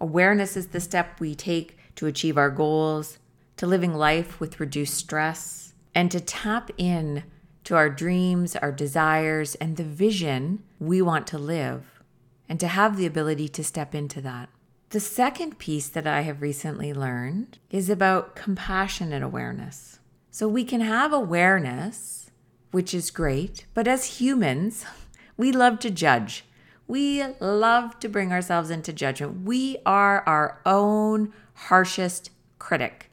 Awareness 0.00 0.56
is 0.56 0.68
the 0.68 0.80
step 0.80 1.18
we 1.18 1.34
take 1.34 1.76
to 1.96 2.06
achieve 2.06 2.38
our 2.38 2.50
goals, 2.50 3.18
to 3.56 3.66
living 3.66 3.94
life 3.94 4.40
with 4.40 4.60
reduced 4.60 4.94
stress, 4.94 5.74
and 5.94 6.10
to 6.10 6.20
tap 6.20 6.70
in 6.78 7.24
to 7.64 7.76
our 7.76 7.90
dreams, 7.90 8.56
our 8.56 8.72
desires, 8.72 9.54
and 9.56 9.76
the 9.76 9.84
vision 9.84 10.62
we 10.80 11.02
want 11.02 11.26
to 11.28 11.38
live, 11.38 12.02
and 12.48 12.58
to 12.60 12.68
have 12.68 12.96
the 12.96 13.06
ability 13.06 13.48
to 13.48 13.62
step 13.62 13.94
into 13.94 14.20
that. 14.20 14.48
The 14.92 15.00
second 15.00 15.58
piece 15.58 15.88
that 15.88 16.06
I 16.06 16.20
have 16.20 16.42
recently 16.42 16.92
learned 16.92 17.58
is 17.70 17.88
about 17.88 18.36
compassionate 18.36 19.22
awareness. 19.22 20.00
So 20.30 20.46
we 20.46 20.64
can 20.64 20.82
have 20.82 21.14
awareness, 21.14 22.30
which 22.72 22.92
is 22.92 23.10
great, 23.10 23.64
but 23.72 23.88
as 23.88 24.20
humans, 24.20 24.84
we 25.38 25.50
love 25.50 25.78
to 25.78 25.90
judge. 25.90 26.44
We 26.86 27.24
love 27.40 28.00
to 28.00 28.08
bring 28.10 28.32
ourselves 28.32 28.68
into 28.68 28.92
judgment. 28.92 29.46
We 29.46 29.78
are 29.86 30.22
our 30.28 30.60
own 30.66 31.32
harshest 31.54 32.28
critic. 32.58 33.10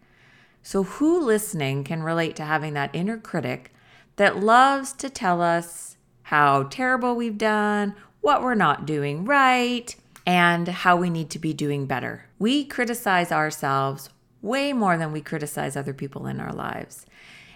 So, 0.61 0.83
who 0.83 1.21
listening 1.21 1.85
can 1.85 2.03
relate 2.03 2.35
to 2.35 2.43
having 2.43 2.73
that 2.73 2.93
inner 2.93 3.17
critic 3.17 3.73
that 4.17 4.43
loves 4.43 4.91
to 4.95 5.09
tell 5.09 5.41
us 5.41 5.95
how 6.23 6.63
terrible 6.63 7.15
we've 7.15 7.37
done, 7.37 7.95
what 8.19 8.43
we're 8.43 8.53
not 8.53 8.85
doing 8.85 9.23
right, 9.23 9.95
and 10.29 10.67
how 10.67 10.95
we 10.95 11.09
need 11.09 11.31
to 11.31 11.39
be 11.39 11.53
doing 11.53 11.87
better? 11.87 12.25
We 12.37 12.63
criticize 12.63 13.31
ourselves 13.31 14.11
way 14.43 14.73
more 14.73 14.95
than 14.95 15.11
we 15.11 15.21
criticize 15.21 15.75
other 15.75 15.91
people 15.91 16.27
in 16.27 16.39
our 16.39 16.53
lives. 16.53 17.07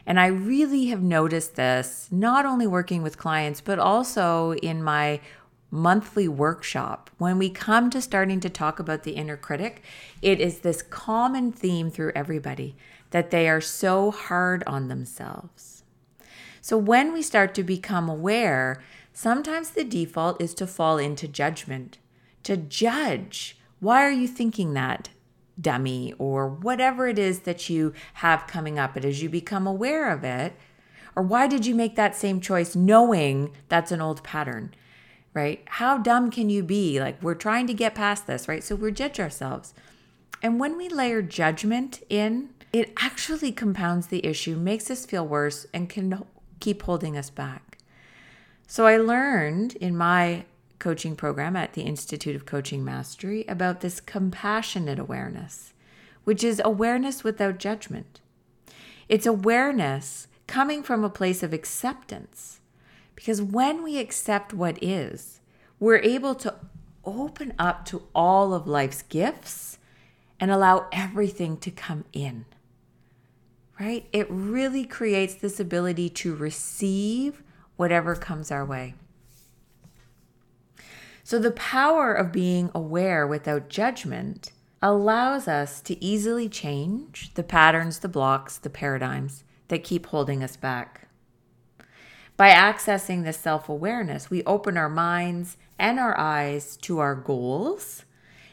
And 0.08 0.20
I 0.20 0.26
really 0.26 0.88
have 0.88 1.04
noticed 1.04 1.56
this 1.56 2.08
not 2.10 2.48
only 2.48 2.66
working 2.66 3.04
with 3.04 3.20
clients, 3.20 3.62
but 3.62 3.78
also 3.78 4.54
in 4.54 4.82
my 4.82 5.20
monthly 5.70 6.28
workshop. 6.28 7.12
When 7.20 7.38
we 7.38 7.52
come 7.52 7.92
to 7.92 8.02
starting 8.02 8.40
to 8.40 8.50
talk 8.50 8.80
about 8.80 9.04
the 9.04 9.12
inner 9.12 9.38
critic, 9.38 9.84
it 10.24 10.42
is 10.42 10.60
this 10.60 10.82
common 10.82 11.52
theme 11.52 11.92
through 11.92 12.14
everybody 12.16 12.76
that 13.12 13.30
they 13.30 13.48
are 13.48 13.62
so 13.62 14.10
hard 14.10 14.64
on 14.66 14.88
themselves. 14.88 15.84
So 16.60 16.80
when 16.80 17.14
we 17.14 17.22
start 17.22 17.54
to 17.54 17.64
become 17.64 18.10
aware, 18.10 18.82
sometimes 19.14 19.70
the 19.70 19.84
default 19.84 20.42
is 20.42 20.56
to 20.56 20.66
fall 20.66 20.98
into 20.98 21.28
judgment, 21.28 22.00
to 22.44 22.58
judge. 22.58 23.58
Why 23.80 24.04
are 24.04 24.12
you 24.12 24.28
thinking 24.28 24.74
that? 24.74 25.10
dummy 25.60 26.14
or 26.18 26.48
whatever 26.48 27.08
it 27.08 27.20
is 27.20 27.42
that 27.42 27.70
you 27.70 27.94
have 28.16 28.48
coming 28.48 28.80
up. 28.80 28.94
But 28.94 29.06
as 29.06 29.22
you 29.22 29.30
become 29.30 29.68
aware 29.68 30.10
of 30.10 30.24
it, 30.24 30.54
or 31.16 31.24
why 31.24 31.48
did 31.48 31.66
you 31.66 31.76
make 31.76 31.96
that 31.96 32.16
same 32.16 32.42
choice 32.42 32.76
knowing 32.76 33.52
that's 33.70 33.92
an 33.92 34.02
old 34.02 34.24
pattern, 34.24 34.74
right? 35.34 35.64
How 35.66 35.98
dumb 35.98 36.32
can 36.32 36.50
you 36.50 36.64
be? 36.64 37.00
Like, 37.00 37.22
we're 37.22 37.36
trying 37.36 37.68
to 37.68 37.74
get 37.74 37.96
past 37.96 38.26
this, 38.26 38.48
right? 38.48 38.64
So 38.64 38.76
we 38.76 38.92
judge 38.92 39.20
ourselves. 39.20 39.74
And 40.42 40.60
when 40.60 40.76
we 40.76 40.90
layer 40.90 41.22
judgment 41.22 42.02
in, 42.10 42.50
it 42.74 42.92
actually 42.98 43.52
compounds 43.52 44.08
the 44.08 44.26
issue, 44.26 44.56
makes 44.56 44.90
us 44.90 45.06
feel 45.06 45.26
worse, 45.26 45.68
and 45.74 45.88
can 45.88 46.26
keep 46.60 46.82
holding 46.82 47.16
us 47.16 47.30
back. 47.30 47.78
So 48.68 48.88
I 48.88 48.98
learned 48.98 49.76
in 49.76 49.96
my 49.96 50.46
coaching 50.80 51.16
program 51.16 51.56
at 51.56 51.74
the 51.74 51.84
Institute 51.84 52.36
of 52.36 52.46
Coaching 52.46 52.84
Mastery 52.84 53.46
about 53.48 53.82
this 53.82 54.00
compassionate 54.00 55.00
awareness, 55.00 55.74
which 56.24 56.44
is 56.44 56.62
awareness 56.64 57.24
without 57.24 57.58
judgment. 57.58 58.22
It's 59.08 59.26
awareness 59.26 60.28
coming 60.48 60.84
from 60.84 61.04
a 61.04 61.10
place 61.10 61.44
of 61.44 61.54
acceptance. 61.54 62.60
Because 63.16 63.42
when 63.42 63.84
we 63.84 64.00
accept 64.00 64.54
what 64.54 64.82
is, 64.82 65.40
we're 65.80 65.98
able 65.98 66.36
to 66.36 66.56
open 67.06 67.54
up 67.60 67.86
to 67.86 68.04
all 68.16 68.54
of 68.54 68.68
life's 68.68 69.02
gifts 69.04 69.78
and 70.40 70.52
allow 70.52 70.88
everything 70.92 71.58
to 71.58 71.72
come 71.72 72.06
in. 72.14 72.46
Right? 73.80 74.08
It 74.12 74.28
really 74.30 74.86
creates 74.86 75.36
this 75.36 75.60
ability 75.60 76.10
to 76.10 76.36
receive 76.36 77.44
whatever 77.76 78.16
comes 78.16 78.52
our 78.52 78.66
way. 78.66 78.94
So, 81.26 81.40
the 81.40 81.52
power 81.52 82.14
of 82.14 82.34
being 82.34 82.70
aware 82.76 83.26
without 83.26 83.70
judgment 83.70 84.52
allows 84.82 85.48
us 85.48 85.80
to 85.80 86.04
easily 86.04 86.50
change 86.50 87.34
the 87.36 87.44
patterns, 87.44 88.00
the 88.00 88.10
blocks, 88.10 88.58
the 88.58 88.70
paradigms 88.70 89.46
that 89.70 89.86
keep 89.86 90.08
holding 90.08 90.44
us 90.44 90.58
back. 90.58 91.08
By 92.36 92.50
accessing 92.50 93.24
this 93.24 93.38
self 93.38 93.70
awareness, 93.70 94.30
we 94.30 94.44
open 94.44 94.76
our 94.76 94.90
minds 94.90 95.56
and 95.80 95.98
our 95.98 96.20
eyes 96.20 96.76
to 96.78 97.00
our 97.00 97.16
goals, 97.16 98.04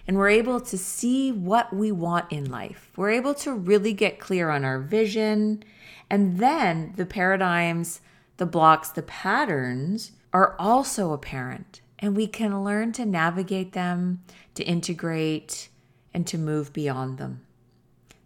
and 0.06 0.16
we're 0.16 0.28
able 0.28 0.60
to 0.60 0.78
see 0.78 1.32
what 1.32 1.74
we 1.74 1.90
want 1.90 2.30
in 2.30 2.48
life. 2.48 2.92
We're 2.96 3.10
able 3.10 3.34
to 3.34 3.52
really 3.52 3.94
get 3.94 4.20
clear 4.20 4.48
on 4.48 4.64
our 4.64 4.78
vision, 4.78 5.64
and 6.08 6.38
then 6.38 6.92
the 6.94 7.06
paradigms, 7.06 8.00
the 8.36 8.46
blocks, 8.46 8.90
the 8.90 9.02
patterns 9.02 10.12
are 10.32 10.54
also 10.60 11.12
apparent 11.12 11.80
and 12.00 12.16
we 12.16 12.26
can 12.26 12.64
learn 12.64 12.92
to 12.92 13.06
navigate 13.06 13.72
them, 13.72 14.22
to 14.54 14.64
integrate, 14.64 15.68
and 16.12 16.26
to 16.26 16.38
move 16.38 16.72
beyond 16.72 17.18
them. 17.18 17.42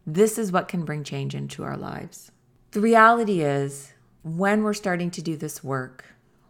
This 0.06 0.38
is 0.38 0.52
what 0.52 0.68
can 0.68 0.84
bring 0.84 1.04
change 1.04 1.34
into 1.34 1.64
our 1.64 1.76
lives. 1.76 2.30
The 2.70 2.80
reality 2.80 3.42
is, 3.42 3.92
when 4.22 4.62
we're 4.62 4.74
starting 4.74 5.10
to 5.12 5.22
do 5.22 5.36
this 5.36 5.62
work, 5.62 6.04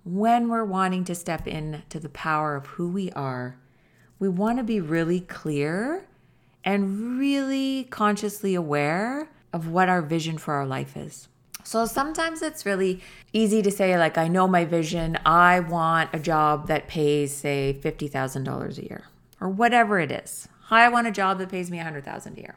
when 0.05 0.49
we're 0.49 0.65
wanting 0.65 1.05
to 1.05 1.15
step 1.15 1.49
into 1.49 1.99
the 1.99 2.09
power 2.11 2.57
of 2.57 2.67
who 2.67 2.89
we 2.89 3.11
are, 3.13 3.59
we 4.19 4.29
want 4.29 4.59
to 4.59 4.65
be 4.65 4.81
really 4.81 5.21
clear 5.21 6.07
and 6.63 7.19
really 7.19 7.85
consciously 7.85 8.55
aware 8.55 9.31
of 9.53 9.69
what 9.69 9.89
our 9.89 10.03
vision 10.03 10.39
for 10.39 10.55
our 10.55 10.67
life 10.67 10.97
is. 10.97 11.29
So 11.65 11.87
sometimes 11.87 12.43
it's 12.43 12.67
really 12.67 13.01
easy 13.33 13.63
to 13.63 13.71
say, 13.71 13.99
like, 13.99 14.19
I 14.19 14.29
know 14.29 14.47
my 14.47 14.65
vision. 14.65 15.19
I 15.25 15.61
want 15.61 16.11
a 16.13 16.19
job 16.19 16.69
that 16.69 16.89
pays, 16.89 17.35
say, 17.35 17.79
$50,000 17.83 18.79
a 18.79 18.83
year 18.83 19.05
or 19.41 19.49
whatever 19.49 19.99
it 19.99 20.13
is. 20.13 20.47
I 20.71 20.89
want 20.89 21.07
a 21.07 21.11
job 21.11 21.39
that 21.39 21.49
pays 21.49 21.71
me 21.71 21.79
100000 21.79 22.37
a 22.37 22.41
year. 22.41 22.57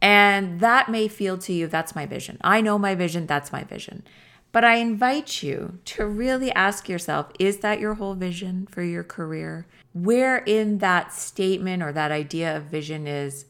And 0.00 0.60
that 0.60 0.88
may 0.88 1.08
feel 1.08 1.38
to 1.38 1.52
you, 1.52 1.66
that's 1.66 1.94
my 1.94 2.06
vision. 2.06 2.38
I 2.42 2.60
know 2.60 2.78
my 2.78 2.94
vision, 2.94 3.26
that's 3.26 3.52
my 3.52 3.64
vision. 3.64 4.04
But 4.52 4.64
I 4.64 4.76
invite 4.76 5.42
you 5.42 5.78
to 5.86 6.06
really 6.06 6.52
ask 6.52 6.88
yourself 6.88 7.32
is 7.40 7.58
that 7.58 7.80
your 7.80 7.94
whole 7.94 8.14
vision 8.14 8.68
for 8.70 8.82
your 8.82 9.02
career? 9.02 9.66
Where 9.92 10.38
in 10.38 10.78
that 10.78 11.12
statement 11.12 11.82
or 11.82 11.92
that 11.92 12.12
idea 12.12 12.56
of 12.56 12.64
vision 12.64 13.08
is, 13.08 13.46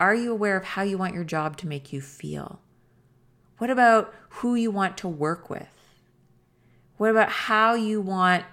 are 0.00 0.14
you 0.14 0.32
aware 0.32 0.56
of 0.56 0.64
how 0.64 0.82
you 0.82 0.98
want 0.98 1.14
your 1.14 1.24
job 1.24 1.56
to 1.58 1.68
make 1.68 1.92
you 1.92 2.00
feel? 2.00 2.60
What 3.58 3.70
about 3.70 4.14
who 4.28 4.54
you 4.54 4.70
want 4.70 4.96
to 4.98 5.08
work 5.08 5.50
with? 5.50 5.68
What 6.96 7.10
about 7.10 7.28
how 7.28 7.74
you 7.74 8.00
want 8.00 8.44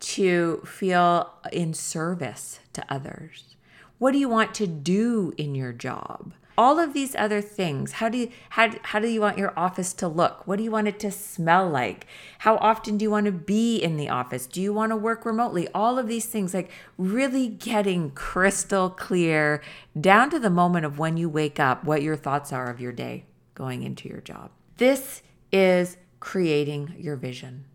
to 0.00 0.62
feel 0.64 1.32
in 1.52 1.74
service 1.74 2.60
to 2.72 2.84
others? 2.88 3.56
What 3.98 4.12
do 4.12 4.18
you 4.18 4.28
want 4.28 4.54
to 4.54 4.66
do 4.68 5.32
in 5.36 5.54
your 5.54 5.72
job? 5.72 6.32
All 6.56 6.78
of 6.78 6.92
these 6.92 7.16
other 7.16 7.40
things. 7.40 7.92
How 7.92 8.08
do 8.08 8.18
you 8.18 8.30
how, 8.50 8.70
how 8.82 9.00
do 9.00 9.08
you 9.08 9.20
want 9.20 9.38
your 9.38 9.52
office 9.58 9.92
to 9.94 10.06
look? 10.06 10.46
What 10.46 10.56
do 10.56 10.62
you 10.62 10.70
want 10.70 10.88
it 10.88 11.00
to 11.00 11.10
smell 11.10 11.68
like? 11.68 12.06
How 12.40 12.56
often 12.58 12.98
do 12.98 13.02
you 13.02 13.10
want 13.10 13.26
to 13.26 13.32
be 13.32 13.78
in 13.78 13.96
the 13.96 14.10
office? 14.10 14.46
Do 14.46 14.60
you 14.60 14.72
want 14.72 14.90
to 14.90 14.96
work 14.96 15.24
remotely? 15.24 15.68
All 15.74 15.98
of 15.98 16.06
these 16.06 16.26
things 16.26 16.54
like 16.54 16.70
really 16.98 17.48
getting 17.48 18.10
crystal 18.10 18.90
clear 18.90 19.62
down 19.98 20.30
to 20.30 20.38
the 20.38 20.50
moment 20.50 20.86
of 20.86 20.98
when 20.98 21.16
you 21.16 21.28
wake 21.28 21.58
up 21.58 21.82
what 21.84 22.02
your 22.02 22.16
thoughts 22.16 22.52
are 22.52 22.70
of 22.70 22.80
your 22.80 22.92
day 22.92 23.24
going 23.60 23.82
into 23.82 24.08
your 24.08 24.22
job. 24.22 24.50
This 24.78 25.20
is 25.52 25.98
creating 26.18 26.94
your 26.98 27.16
vision. 27.16 27.66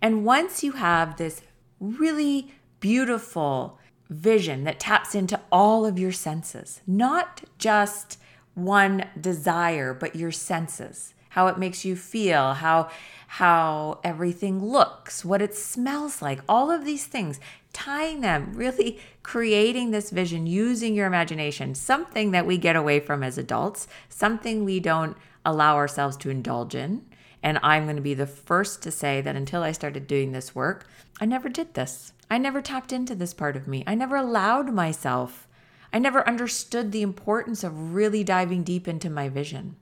And 0.00 0.24
once 0.24 0.64
you 0.64 0.72
have 0.72 1.18
this 1.18 1.42
really 1.78 2.54
beautiful 2.80 3.78
vision 4.08 4.64
that 4.64 4.80
taps 4.80 5.14
into 5.14 5.38
all 5.52 5.84
of 5.84 5.98
your 5.98 6.10
senses, 6.10 6.80
not 6.86 7.44
just 7.58 8.18
one 8.54 9.06
desire, 9.20 9.92
but 9.92 10.16
your 10.16 10.32
senses, 10.32 11.12
how 11.30 11.48
it 11.48 11.58
makes 11.58 11.84
you 11.84 11.96
feel, 11.96 12.54
how 12.54 12.88
how 13.26 14.00
everything 14.04 14.64
looks, 14.64 15.22
what 15.22 15.42
it 15.42 15.54
smells 15.54 16.22
like, 16.22 16.40
all 16.48 16.70
of 16.70 16.86
these 16.86 17.06
things, 17.06 17.40
tying 17.74 18.20
them, 18.20 18.52
really 18.54 18.98
creating 19.22 19.90
this 19.90 20.08
vision 20.10 20.46
using 20.46 20.94
your 20.94 21.06
imagination, 21.06 21.74
something 21.74 22.30
that 22.30 22.46
we 22.46 22.56
get 22.56 22.76
away 22.76 23.00
from 23.00 23.22
as 23.22 23.36
adults, 23.36 23.86
something 24.08 24.64
we 24.64 24.80
don't 24.80 25.16
allow 25.44 25.76
ourselves 25.76 26.16
to 26.16 26.30
indulge 26.30 26.74
in. 26.74 27.04
And 27.42 27.58
I'm 27.62 27.84
going 27.84 27.96
to 27.96 28.02
be 28.02 28.14
the 28.14 28.26
first 28.26 28.82
to 28.82 28.90
say 28.90 29.20
that 29.20 29.36
until 29.36 29.62
I 29.62 29.72
started 29.72 30.06
doing 30.06 30.32
this 30.32 30.54
work, 30.54 30.86
I 31.20 31.26
never 31.26 31.50
did 31.50 31.74
this. 31.74 32.14
I 32.30 32.38
never 32.38 32.62
tapped 32.62 32.92
into 32.92 33.14
this 33.14 33.34
part 33.34 33.56
of 33.56 33.68
me. 33.68 33.84
I 33.86 33.94
never 33.94 34.16
allowed 34.16 34.72
myself. 34.72 35.46
I 35.92 35.98
never 35.98 36.26
understood 36.26 36.90
the 36.90 37.02
importance 37.02 37.62
of 37.62 37.94
really 37.94 38.24
diving 38.24 38.62
deep 38.62 38.88
into 38.88 39.10
my 39.10 39.28
vision. 39.28 39.76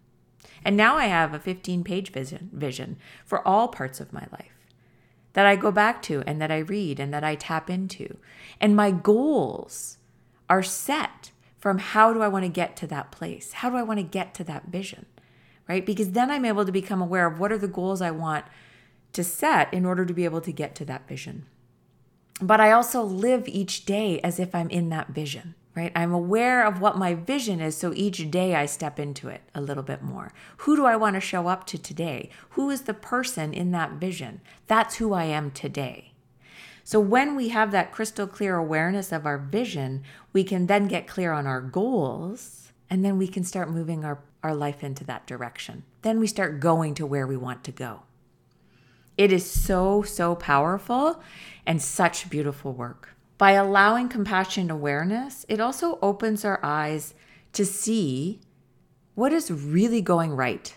And 0.65 0.77
now 0.77 0.97
I 0.97 1.07
have 1.07 1.35
a 1.35 1.39
15 1.39 1.85
page 1.85 2.11
vision, 2.11 2.51
vision 2.53 2.97
for 3.25 3.47
all 3.47 3.69
parts 3.69 4.01
of 4.01 4.13
my 4.13 4.27
life 4.33 4.62
that 5.33 5.47
I 5.47 5.57
go 5.57 5.71
back 5.71 6.03
to 6.03 6.23
and 6.27 6.41
that 6.41 6.51
I 6.51 6.59
read 6.59 7.01
and 7.01 7.12
that 7.12 7.25
I 7.25 7.35
tap 7.35 7.71
into. 7.71 8.17
And 8.61 8.77
my 8.77 8.91
goals 8.91 9.99
are 10.49 10.62
set 10.62 11.31
from 11.59 11.79
how 11.79 12.12
do 12.12 12.23
I 12.23 12.29
want 12.29 12.45
to 12.45 12.51
get 12.51 12.77
to 12.79 12.87
that 12.89 13.12
place? 13.12 13.53
How 13.53 13.71
do 13.71 13.77
I 13.77 13.83
want 13.83 13.99
to 13.99 14.05
get 14.05 14.35
to 14.35 14.45
that 14.45 14.67
vision? 14.67 15.07
Right? 15.69 15.87
Because 15.87 16.11
then 16.11 16.31
I'm 16.31 16.45
able 16.45 16.65
to 16.65 16.73
become 16.73 17.01
aware 17.01 17.27
of 17.27 17.39
what 17.39 17.53
are 17.53 17.59
the 17.59 17.69
goals 17.69 18.03
I 18.03 18.11
want 18.11 18.45
to 19.12 19.25
set 19.25 19.73
in 19.73 19.87
order 19.87 20.05
to 20.05 20.12
be 20.12 20.25
able 20.25 20.41
to 20.41 20.53
get 20.53 20.75
to 20.77 20.85
that 20.87 21.07
vision. 21.09 21.47
But 22.41 22.61
I 22.61 22.73
also 22.73 23.03
live 23.03 23.47
each 23.47 23.85
day 23.85 24.21
as 24.21 24.41
if 24.41 24.55
I'm 24.55 24.69
in 24.71 24.89
that 24.89 25.11
vision 25.11 25.55
right? 25.75 25.93
I'm 25.95 26.12
aware 26.12 26.67
of 26.67 26.81
what 26.81 26.99
my 26.99 27.14
vision 27.14 27.61
is, 27.61 27.76
so 27.76 27.93
each 27.95 28.31
day 28.31 28.55
I 28.55 28.67
step 28.67 28.99
into 28.99 29.29
it 29.29 29.43
a 29.55 29.61
little 29.61 29.83
bit 29.83 30.02
more. 30.02 30.33
Who 30.59 30.76
do 30.76 30.85
I 30.85 30.97
want 30.97 31.14
to 31.14 31.21
show 31.21 31.49
up 31.49 31.67
to 31.69 31.79
today? 31.79 32.31
Who 32.50 32.71
is 32.71 32.83
the 32.83 32.95
person 32.95 33.55
in 33.55 33.71
that 33.73 33.93
vision? 33.93 34.41
That's 34.67 34.97
who 34.97 35.12
I 35.12 35.25
am 35.25 35.50
today. 35.50 36.12
So 36.85 37.00
when 37.00 37.37
we 37.37 37.49
have 37.50 37.71
that 37.71 37.93
crystal 37.93 38.26
clear 38.26 38.57
awareness 38.57 39.12
of 39.12 39.25
our 39.25 39.38
vision, 39.38 40.02
we 40.33 40.45
can 40.45 40.67
then 40.67 40.88
get 40.88 41.07
clear 41.07 41.33
on 41.33 41.47
our 41.47 41.61
goals, 41.61 42.73
and 42.91 43.05
then 43.05 43.17
we 43.17 43.29
can 43.29 43.45
start 43.45 43.71
moving 43.71 44.05
our, 44.05 44.19
our 44.43 44.55
life 44.55 44.83
into 44.83 45.05
that 45.05 45.26
direction. 45.26 45.85
Then 46.02 46.19
we 46.19 46.26
start 46.26 46.61
going 46.61 46.95
to 46.97 47.07
where 47.07 47.26
we 47.26 47.37
want 47.37 47.64
to 47.64 47.73
go. 47.73 48.02
It 49.17 49.33
is 49.33 49.49
so, 49.49 50.02
so 50.02 50.35
powerful 50.35 51.23
and 51.64 51.81
such 51.81 52.29
beautiful 52.29 52.73
work. 52.73 53.12
By 53.43 53.55
allowing 53.55 54.09
compassion 54.09 54.71
awareness, 54.71 55.45
it 55.49 55.59
also 55.59 55.99
opens 56.01 56.45
our 56.45 56.61
eyes 56.63 57.13
to 57.55 57.67
see 57.67 58.39
what 59.17 59.33
is 59.33 59.51
really 59.51 60.01
going 60.01 60.37
right 60.37 60.73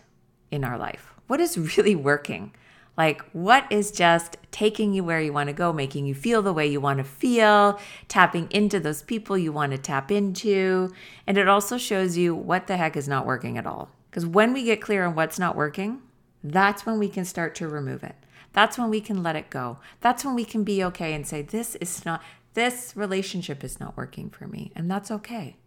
in 0.49 0.63
our 0.63 0.75
life? 0.75 1.13
What 1.27 1.39
is 1.39 1.77
really 1.77 1.95
working? 2.11 2.55
Like, 2.97 3.21
what 3.33 3.71
is 3.71 3.91
just 3.91 4.37
taking 4.49 4.95
you 4.95 5.03
where 5.03 5.21
you 5.21 5.31
want 5.31 5.49
to 5.49 5.53
go, 5.53 5.71
making 5.71 6.07
you 6.07 6.15
feel 6.15 6.41
the 6.41 6.53
way 6.53 6.65
you 6.65 6.81
want 6.81 6.97
to 6.97 7.03
feel, 7.03 7.79
tapping 8.07 8.47
into 8.49 8.79
those 8.79 9.03
people 9.03 9.37
you 9.37 9.51
want 9.51 9.71
to 9.73 9.77
tap 9.77 10.11
into? 10.11 10.91
And 11.27 11.37
it 11.37 11.47
also 11.47 11.77
shows 11.77 12.17
you 12.17 12.33
what 12.33 12.65
the 12.65 12.77
heck 12.77 12.97
is 12.97 13.07
not 13.07 13.27
working 13.27 13.59
at 13.59 13.67
all. 13.67 13.91
Because 14.09 14.25
when 14.25 14.53
we 14.53 14.63
get 14.63 14.81
clear 14.81 15.05
on 15.05 15.13
what's 15.13 15.37
not 15.37 15.55
working, 15.55 16.01
that's 16.43 16.83
when 16.83 16.97
we 16.97 17.09
can 17.09 17.25
start 17.25 17.53
to 17.57 17.67
remove 17.67 18.03
it. 18.03 18.15
That's 18.53 18.77
when 18.77 18.89
we 18.89 19.01
can 19.01 19.21
let 19.21 19.35
it 19.35 19.51
go. 19.51 19.77
That's 20.01 20.25
when 20.25 20.33
we 20.33 20.45
can 20.45 20.63
be 20.63 20.83
okay 20.85 21.13
and 21.13 21.27
say, 21.27 21.43
This 21.43 21.75
is 21.75 22.05
not, 22.05 22.23
this 22.55 22.93
relationship 22.95 23.63
is 23.63 23.79
not 23.79 23.95
working 23.95 24.29
for 24.29 24.47
me. 24.47 24.71
And 24.75 24.89
that's 24.89 25.11
okay. 25.11 25.57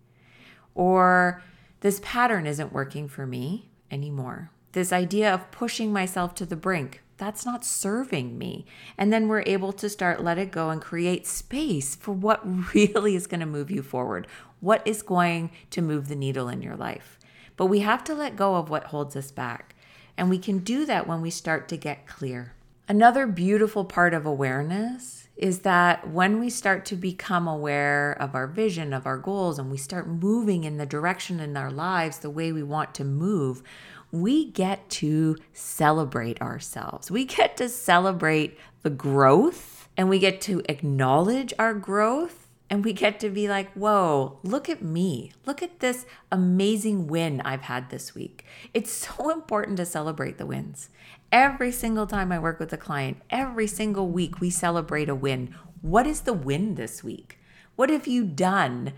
Or 0.74 1.42
this 1.80 2.00
pattern 2.02 2.46
isn't 2.46 2.72
working 2.72 3.08
for 3.08 3.26
me 3.26 3.70
anymore. 3.90 4.50
This 4.72 4.92
idea 4.92 5.32
of 5.32 5.50
pushing 5.50 5.92
myself 5.92 6.34
to 6.36 6.46
the 6.46 6.56
brink, 6.56 7.02
that's 7.16 7.44
not 7.44 7.64
serving 7.64 8.38
me. 8.38 8.66
And 8.96 9.12
then 9.12 9.28
we're 9.28 9.44
able 9.46 9.72
to 9.74 9.88
start 9.88 10.22
let 10.22 10.38
it 10.38 10.50
go 10.50 10.70
and 10.70 10.80
create 10.80 11.26
space 11.26 11.94
for 11.94 12.12
what 12.12 12.42
really 12.74 13.14
is 13.14 13.26
going 13.26 13.40
to 13.40 13.46
move 13.46 13.70
you 13.70 13.82
forward. 13.82 14.26
What 14.60 14.86
is 14.86 15.02
going 15.02 15.50
to 15.70 15.82
move 15.82 16.08
the 16.08 16.16
needle 16.16 16.48
in 16.48 16.62
your 16.62 16.76
life? 16.76 17.18
But 17.56 17.66
we 17.66 17.80
have 17.80 18.02
to 18.04 18.14
let 18.14 18.36
go 18.36 18.56
of 18.56 18.70
what 18.70 18.84
holds 18.84 19.14
us 19.16 19.30
back. 19.30 19.74
And 20.16 20.30
we 20.30 20.38
can 20.38 20.58
do 20.58 20.84
that 20.86 21.06
when 21.06 21.20
we 21.20 21.30
start 21.30 21.68
to 21.68 21.76
get 21.76 22.06
clear. 22.06 22.54
Another 22.88 23.26
beautiful 23.26 23.84
part 23.84 24.14
of 24.14 24.24
awareness 24.24 25.27
is 25.38 25.60
that 25.60 26.10
when 26.10 26.40
we 26.40 26.50
start 26.50 26.84
to 26.84 26.96
become 26.96 27.46
aware 27.46 28.16
of 28.20 28.34
our 28.34 28.48
vision, 28.48 28.92
of 28.92 29.06
our 29.06 29.16
goals, 29.16 29.58
and 29.58 29.70
we 29.70 29.76
start 29.76 30.08
moving 30.08 30.64
in 30.64 30.76
the 30.76 30.86
direction 30.86 31.38
in 31.38 31.56
our 31.56 31.70
lives 31.70 32.18
the 32.18 32.28
way 32.28 32.50
we 32.50 32.62
want 32.62 32.92
to 32.96 33.04
move, 33.04 33.62
we 34.10 34.50
get 34.50 34.90
to 34.90 35.36
celebrate 35.52 36.42
ourselves. 36.42 37.10
We 37.10 37.24
get 37.24 37.56
to 37.58 37.68
celebrate 37.68 38.58
the 38.82 38.90
growth 38.90 39.88
and 39.96 40.08
we 40.08 40.18
get 40.18 40.40
to 40.42 40.62
acknowledge 40.68 41.54
our 41.58 41.74
growth 41.74 42.48
and 42.70 42.84
we 42.84 42.92
get 42.92 43.18
to 43.20 43.30
be 43.30 43.48
like, 43.48 43.72
whoa, 43.72 44.38
look 44.42 44.68
at 44.68 44.82
me. 44.82 45.32
Look 45.46 45.62
at 45.62 45.80
this 45.80 46.04
amazing 46.30 47.06
win 47.06 47.40
I've 47.42 47.62
had 47.62 47.90
this 47.90 48.14
week. 48.14 48.44
It's 48.74 48.92
so 48.92 49.30
important 49.32 49.76
to 49.78 49.86
celebrate 49.86 50.38
the 50.38 50.46
wins. 50.46 50.90
Every 51.30 51.70
single 51.72 52.06
time 52.06 52.32
I 52.32 52.38
work 52.38 52.58
with 52.58 52.72
a 52.72 52.78
client, 52.78 53.18
every 53.28 53.66
single 53.66 54.08
week 54.08 54.40
we 54.40 54.48
celebrate 54.48 55.10
a 55.10 55.14
win. 55.14 55.54
What 55.82 56.06
is 56.06 56.22
the 56.22 56.32
win 56.32 56.76
this 56.76 57.04
week? 57.04 57.38
What 57.76 57.90
have 57.90 58.06
you 58.06 58.24
done 58.24 58.94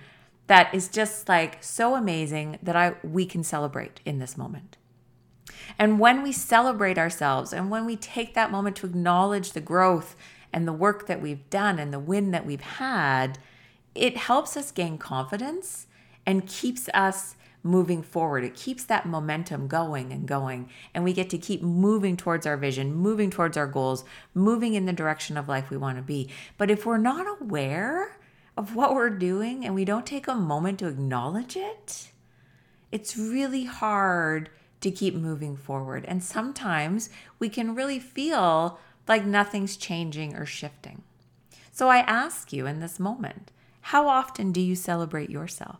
that 0.46 0.72
is 0.72 0.88
just 0.88 1.28
like 1.28 1.62
so 1.62 1.96
amazing 1.96 2.58
that 2.62 2.76
I 2.76 2.94
we 3.02 3.26
can 3.26 3.42
celebrate 3.42 4.00
in 4.04 4.18
this 4.18 4.38
moment? 4.38 4.76
And 5.76 5.98
when 5.98 6.22
we 6.22 6.30
celebrate 6.30 6.98
ourselves 6.98 7.52
and 7.52 7.68
when 7.68 7.84
we 7.84 7.96
take 7.96 8.34
that 8.34 8.52
moment 8.52 8.76
to 8.76 8.86
acknowledge 8.86 9.52
the 9.52 9.60
growth 9.60 10.14
and 10.52 10.66
the 10.66 10.72
work 10.72 11.06
that 11.06 11.20
we've 11.20 11.48
done 11.50 11.78
and 11.78 11.92
the 11.92 11.98
win 11.98 12.30
that 12.30 12.46
we've 12.46 12.60
had, 12.60 13.38
it 13.94 14.16
helps 14.16 14.56
us 14.56 14.70
gain 14.70 14.98
confidence 14.98 15.86
and 16.24 16.46
keeps 16.46 16.88
us 16.94 17.34
moving 17.62 18.02
forward. 18.02 18.44
It 18.44 18.54
keeps 18.54 18.84
that 18.84 19.06
momentum 19.06 19.68
going 19.68 20.12
and 20.12 20.26
going. 20.26 20.70
And 20.94 21.04
we 21.04 21.12
get 21.12 21.30
to 21.30 21.38
keep 21.38 21.62
moving 21.62 22.16
towards 22.16 22.46
our 22.46 22.56
vision, 22.56 22.94
moving 22.94 23.30
towards 23.30 23.56
our 23.56 23.66
goals, 23.66 24.04
moving 24.34 24.74
in 24.74 24.86
the 24.86 24.92
direction 24.92 25.36
of 25.36 25.48
life 25.48 25.70
we 25.70 25.76
want 25.76 25.96
to 25.98 26.02
be. 26.02 26.30
But 26.58 26.70
if 26.70 26.86
we're 26.86 26.98
not 26.98 27.40
aware 27.40 28.18
of 28.56 28.74
what 28.74 28.94
we're 28.94 29.10
doing 29.10 29.64
and 29.64 29.74
we 29.74 29.84
don't 29.84 30.06
take 30.06 30.28
a 30.28 30.34
moment 30.34 30.78
to 30.78 30.88
acknowledge 30.88 31.56
it, 31.56 32.10
it's 32.90 33.16
really 33.16 33.64
hard 33.64 34.50
to 34.80 34.90
keep 34.90 35.14
moving 35.14 35.56
forward. 35.56 36.04
And 36.06 36.22
sometimes 36.22 37.10
we 37.38 37.48
can 37.48 37.74
really 37.74 37.98
feel 37.98 38.78
like 39.06 39.24
nothing's 39.24 39.76
changing 39.76 40.36
or 40.36 40.46
shifting. 40.46 41.02
So 41.72 41.88
I 41.88 41.98
ask 41.98 42.52
you 42.52 42.66
in 42.66 42.80
this 42.80 42.98
moment, 42.98 43.52
how 43.82 44.08
often 44.08 44.52
do 44.52 44.60
you 44.60 44.74
celebrate 44.74 45.30
yourself? 45.30 45.78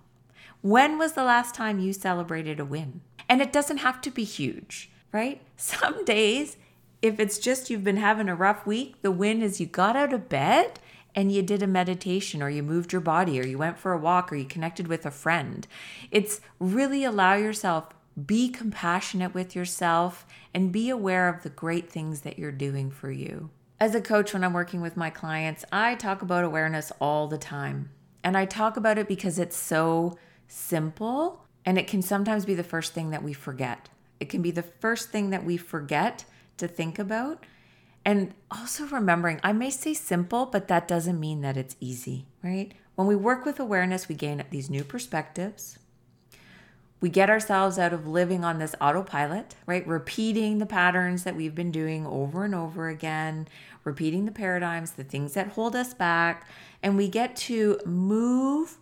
When 0.62 0.99
was 0.99 1.12
the 1.12 1.25
last 1.25 1.54
time 1.54 1.78
you 1.78 1.93
celebrated 1.93 2.61
a 2.61 2.65
win? 2.65 3.00
And 3.28 3.41
it 3.41 3.52
doesn't 3.52 3.78
have 3.78 4.00
to 4.02 4.11
be 4.11 4.25
huge, 4.25 4.91
right? 5.13 5.41
Some 5.56 6.04
days, 6.04 6.56
if 7.00 7.19
it's 7.19 7.39
just 7.39 7.71
you've 7.71 7.84
been 7.84 7.97
having 7.97 8.28
a 8.28 8.34
rough 8.34 8.67
week, 8.67 9.00
the 9.02 9.11
win 9.11 9.43
is 9.43 9.61
you 9.61 9.67
got 9.67 9.97
out 9.97 10.13
of 10.13 10.28
bed 10.28 10.78
and 11.15 11.32
you 11.32 11.43
did 11.43 11.63
a 11.63 11.67
meditation 11.67 12.43
or 12.43 12.50
you 12.50 12.63
moved 12.63 12.93
your 12.93 13.00
body 13.00 13.41
or 13.41 13.47
you 13.47 13.58
went 13.58 13.78
for 13.78 13.93
a 13.93 13.99
walk 13.99 14.32
or 14.32 14.37
you 14.37 14.45
connected 14.45 14.87
with 14.87 15.06
a 15.06 15.11
friend. 15.11 15.67
It's 16.11 16.41
really 16.58 17.04
allow 17.04 17.34
yourself 17.34 17.89
be 18.26 18.49
compassionate 18.49 19.34
with 19.34 19.54
yourself 19.54 20.26
and 20.52 20.73
be 20.73 20.91
aware 20.91 21.28
of 21.28 21.43
the 21.43 21.49
great 21.49 21.91
things 21.91 22.23
that 22.23 22.39
you're 22.39 22.52
doing 22.52 22.91
for 22.91 23.11
you. 23.11 23.50
As 23.78 23.95
a 23.95 24.00
coach, 24.00 24.34
when 24.34 24.45
I'm 24.45 24.52
working 24.52 24.80
with 24.80 24.97
my 24.97 25.11
clients, 25.11 25.65
I 25.73 25.95
talk 25.95 26.21
about 26.21 26.45
awareness 26.45 26.93
all 27.00 27.28
the 27.28 27.39
time. 27.39 27.91
And 28.23 28.37
I 28.37 28.45
talk 28.45 28.76
about 28.76 28.99
it 28.99 29.08
because 29.08 29.39
it's 29.39 29.56
so 29.56 30.19
simple 30.50 31.45
and 31.65 31.78
it 31.78 31.86
can 31.86 32.02
sometimes 32.02 32.45
be 32.45 32.54
the 32.54 32.65
first 32.65 32.93
thing 32.93 33.10
that 33.10 33.23
we 33.23 33.32
forget. 33.32 33.89
It 34.19 34.28
can 34.28 34.43
be 34.43 34.50
the 34.50 34.63
first 34.63 35.10
thing 35.10 35.30
that 35.30 35.45
we 35.45 35.56
forget 35.56 36.25
to 36.58 36.67
think 36.69 36.99
about. 36.99 37.45
And 38.04 38.34
also 38.50 38.86
remembering, 38.86 39.41
I 39.43 39.52
may 39.52 39.71
say 39.71 39.95
simple, 39.95 40.47
but 40.47 40.69
that 40.69 40.89
doesn't 40.89 41.21
mean 41.21 41.43
that 41.43 41.56
it's 41.56 41.76
easy, 41.80 42.26
right? 42.43 42.73
When 42.95 43.06
we 43.06 43.17
work 43.17 43.45
with 43.45 43.60
awareness, 43.60 44.08
we 44.08 44.15
gain 44.15 44.43
these 44.50 44.71
new 44.71 44.84
perspectives. 44.84 45.78
We 47.00 47.08
get 47.08 47.30
ourselves 47.30 47.78
out 47.78 47.93
of 47.93 48.06
living 48.06 48.45
on 48.45 48.58
this 48.58 48.75
autopilot, 48.80 49.54
right? 49.67 49.86
Repeating 49.86 50.58
the 50.58 50.67
patterns 50.67 51.25
that 51.25 51.36
we've 51.36 51.54
been 51.54 51.71
doing 51.71 52.06
over 52.06 52.45
and 52.45 52.54
over 52.54 52.89
again, 52.89 53.49
repeating 53.84 54.26
the 54.26 54.32
paradigms, 54.32 54.93
the 54.93 55.04
things 55.04 55.34
that 55.34 55.49
hold 55.49 55.76
us 55.76 55.95
back, 55.95 56.47
and 56.82 56.97
we 56.97 57.08
get 57.08 57.36
to 57.36 57.78
move 57.86 58.78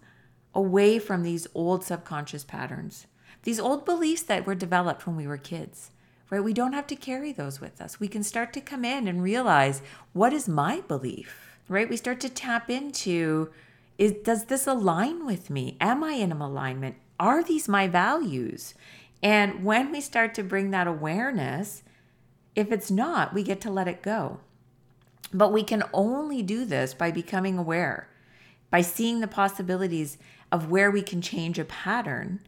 away 0.59 0.99
from 0.99 1.23
these 1.23 1.47
old 1.55 1.85
subconscious 1.85 2.45
patterns, 2.45 3.07
these 3.43 3.61
old 3.61 3.85
beliefs 3.85 4.23
that 4.23 4.47
were 4.47 4.55
developed 4.55 5.07
when 5.07 5.17
we 5.17 5.27
were 5.27 5.37
kids, 5.37 5.91
right? 6.31 6.43
We 6.43 6.53
don't 6.53 6.73
have 6.73 6.87
to 6.89 6.97
carry 6.97 7.33
those 7.33 7.61
with 7.61 7.81
us. 7.81 8.01
We 8.01 8.09
can 8.09 8.23
start 8.23 8.53
to 8.55 8.61
come 8.61 8.85
in 8.85 9.07
and 9.07 9.23
realize 9.23 9.83
what 10.13 10.33
is 10.33 10.49
my 10.49 10.81
belief, 10.81 11.59
right? 11.69 11.89
We 11.89 11.97
start 11.97 12.21
to 12.21 12.29
tap 12.29 12.71
into 12.71 13.51
is 13.99 14.13
does 14.25 14.45
this 14.45 14.67
align 14.67 15.27
with 15.27 15.51
me? 15.51 15.77
Am 15.81 16.05
I 16.05 16.13
in 16.13 16.31
alignment? 16.33 16.97
are 17.19 17.43
these 17.43 17.69
my 17.69 17.89
values? 17.89 18.75
And 19.23 19.65
when 19.65 19.91
we 19.91 20.01
start 20.01 20.35
to 20.35 20.43
bring 20.43 20.71
that 20.71 20.87
awareness, 20.87 21.83
if 22.55 22.71
it's 22.71 22.91
not, 22.91 23.35
we 23.35 23.43
get 23.43 23.61
to 23.63 23.71
let 23.71 23.89
it 23.89 24.03
go. 24.03 24.41
But 25.33 25.53
we 25.53 25.63
can 25.63 25.83
only 25.93 26.43
do 26.43 26.65
this 26.65 26.95
by 26.95 27.11
becoming 27.11 27.59
aware, 27.59 28.09
by 28.71 28.81
seeing 28.81 29.21
the 29.21 29.27
possibilities 29.27 30.19
of 30.51 30.71
where 30.71 30.91
we 30.91 31.03
can 31.03 31.21
change 31.21 31.59
a 31.59 31.65
pattern. 31.65 32.41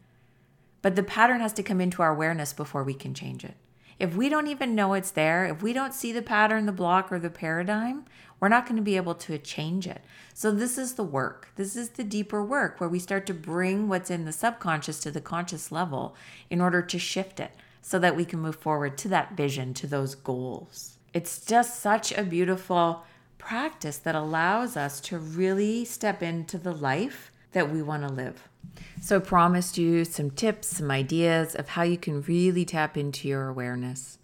But 0.82 0.96
the 0.96 1.02
pattern 1.02 1.40
has 1.40 1.52
to 1.54 1.62
come 1.62 1.80
into 1.80 2.02
our 2.02 2.12
awareness 2.12 2.52
before 2.52 2.82
we 2.82 2.94
can 2.94 3.14
change 3.14 3.44
it. 3.44 3.56
If 3.98 4.16
we 4.16 4.30
don't 4.30 4.46
even 4.46 4.74
know 4.74 4.94
it's 4.94 5.10
there, 5.10 5.44
if 5.44 5.62
we 5.62 5.74
don't 5.74 5.92
see 5.92 6.10
the 6.10 6.22
pattern, 6.22 6.64
the 6.64 6.72
block, 6.72 7.12
or 7.12 7.18
the 7.18 7.28
paradigm, 7.28 8.06
we're 8.40 8.48
not 8.48 8.64
going 8.64 8.76
to 8.76 8.82
be 8.82 8.96
able 8.96 9.14
to 9.16 9.36
change 9.36 9.86
it. 9.86 10.00
So, 10.32 10.50
this 10.50 10.78
is 10.78 10.94
the 10.94 11.04
work. 11.04 11.48
This 11.56 11.76
is 11.76 11.90
the 11.90 12.04
deeper 12.04 12.42
work 12.42 12.80
where 12.80 12.88
we 12.88 12.98
start 12.98 13.26
to 13.26 13.34
bring 13.34 13.88
what's 13.88 14.10
in 14.10 14.24
the 14.24 14.32
subconscious 14.32 15.00
to 15.00 15.10
the 15.10 15.20
conscious 15.20 15.70
level 15.70 16.16
in 16.48 16.62
order 16.62 16.80
to 16.80 16.98
shift 16.98 17.40
it 17.40 17.52
so 17.82 17.98
that 17.98 18.16
we 18.16 18.24
can 18.24 18.40
move 18.40 18.56
forward 18.56 18.96
to 18.98 19.08
that 19.08 19.36
vision, 19.36 19.74
to 19.74 19.86
those 19.86 20.14
goals. 20.14 20.96
It's 21.12 21.44
just 21.44 21.80
such 21.80 22.12
a 22.12 22.22
beautiful 22.22 23.04
practice 23.36 23.98
that 23.98 24.14
allows 24.14 24.76
us 24.76 25.00
to 25.00 25.18
really 25.18 25.84
step 25.84 26.22
into 26.22 26.56
the 26.56 26.72
life 26.72 27.30
that 27.52 27.70
we 27.70 27.82
want 27.82 28.06
to 28.06 28.12
live. 28.12 28.48
So, 29.00 29.16
I 29.16 29.20
promised 29.20 29.78
you 29.78 30.04
some 30.04 30.30
tips, 30.30 30.68
some 30.68 30.90
ideas 30.90 31.54
of 31.54 31.70
how 31.70 31.82
you 31.82 31.96
can 31.96 32.22
really 32.22 32.64
tap 32.64 32.96
into 32.96 33.28
your 33.28 33.48
awareness. 33.48 34.18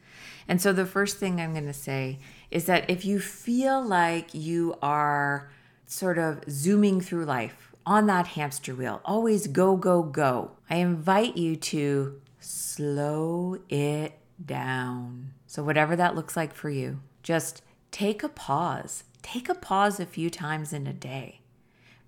And 0.49 0.61
so, 0.61 0.73
the 0.73 0.87
first 0.87 1.17
thing 1.17 1.41
I'm 1.41 1.53
going 1.53 1.67
to 1.67 1.73
say 1.73 2.19
is 2.51 2.67
that 2.67 2.89
if 2.89 3.05
you 3.05 3.19
feel 3.19 3.83
like 3.83 4.35
you 4.35 4.77
are 4.83 5.51
sort 5.87 6.19
of 6.19 6.45
zooming 6.49 7.01
through 7.01 7.25
life 7.25 7.75
on 7.85 8.07
that 8.07 8.29
hamster 8.29 8.75
wheel, 8.75 9.01
always 9.05 9.47
go, 9.47 9.77
go, 9.77 10.03
go, 10.03 10.53
I 10.69 10.77
invite 10.77 11.37
you 11.37 11.57
to 11.57 12.21
slow 12.39 13.59
it 13.69 14.19
down. 14.45 15.33
So, 15.47 15.63
whatever 15.63 15.97
that 15.97 16.15
looks 16.15 16.37
like 16.37 16.55
for 16.55 16.71
you, 16.71 17.01
just 17.23 17.63
take 17.91 18.23
a 18.23 18.29
pause. 18.29 19.05
Take 19.23 19.49
a 19.49 19.55
pause 19.55 19.99
a 19.99 20.07
few 20.07 20.31
times 20.31 20.73
in 20.73 20.87
a 20.87 20.93
day, 20.93 21.41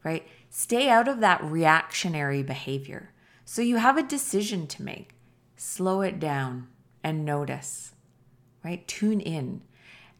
right? 0.04 0.26
Stay 0.50 0.88
out 0.88 1.08
of 1.08 1.20
that 1.20 1.42
reactionary 1.42 2.42
behavior. 2.42 3.12
So, 3.44 3.62
you 3.62 3.76
have 3.76 3.96
a 3.96 4.02
decision 4.02 4.66
to 4.68 4.82
make. 4.82 5.14
Slow 5.56 6.02
it 6.02 6.20
down 6.20 6.68
and 7.02 7.24
notice, 7.24 7.94
right? 8.64 8.86
Tune 8.86 9.20
in. 9.20 9.62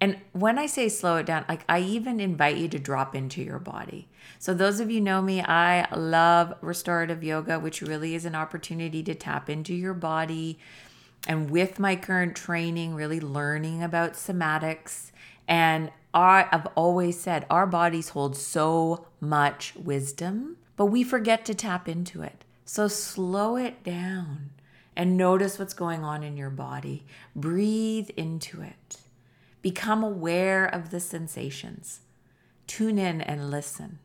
And 0.00 0.18
when 0.32 0.58
I 0.58 0.66
say 0.66 0.88
slow 0.88 1.16
it 1.16 1.26
down, 1.26 1.44
like 1.48 1.64
I 1.68 1.80
even 1.80 2.20
invite 2.20 2.56
you 2.56 2.68
to 2.68 2.78
drop 2.78 3.14
into 3.14 3.42
your 3.42 3.58
body. 3.58 4.08
So, 4.38 4.54
those 4.54 4.80
of 4.80 4.90
you 4.90 5.00
know 5.00 5.20
me, 5.20 5.42
I 5.42 5.86
love 5.94 6.54
restorative 6.60 7.22
yoga, 7.24 7.58
which 7.58 7.82
really 7.82 8.14
is 8.14 8.24
an 8.24 8.34
opportunity 8.34 9.02
to 9.02 9.14
tap 9.14 9.50
into 9.50 9.74
your 9.74 9.94
body 9.94 10.58
and 11.26 11.50
with 11.50 11.78
my 11.78 11.96
current 11.96 12.36
training, 12.36 12.94
really 12.94 13.20
learning 13.20 13.82
about 13.82 14.12
somatics. 14.12 15.10
And 15.48 15.90
I've 16.18 16.66
always 16.74 17.20
said 17.20 17.46
our 17.48 17.66
bodies 17.66 18.11
hold 18.11 18.37
so 18.37 19.07
much 19.20 19.74
wisdom, 19.76 20.57
but 20.76 20.87
we 20.87 21.04
forget 21.04 21.44
to 21.44 21.54
tap 21.54 21.88
into 21.88 22.22
it. 22.22 22.44
So 22.64 22.88
slow 22.88 23.57
it 23.57 23.85
down 23.85 24.50
and 24.96 25.16
notice 25.16 25.59
what's 25.59 25.74
going 25.74 26.04
on 26.04 26.24
in 26.24 26.37
your 26.37 26.50
body. 26.50 27.04
Breathe 27.37 28.11
into 28.16 28.62
it. 28.62 28.98
Become 29.62 30.02
aware 30.02 30.66
of 30.66 30.90
the 30.90 31.00
sensations. 31.00 32.00
Tune 32.66 32.98
in 32.98 33.20
and 33.20 33.50
listen. 33.50 34.00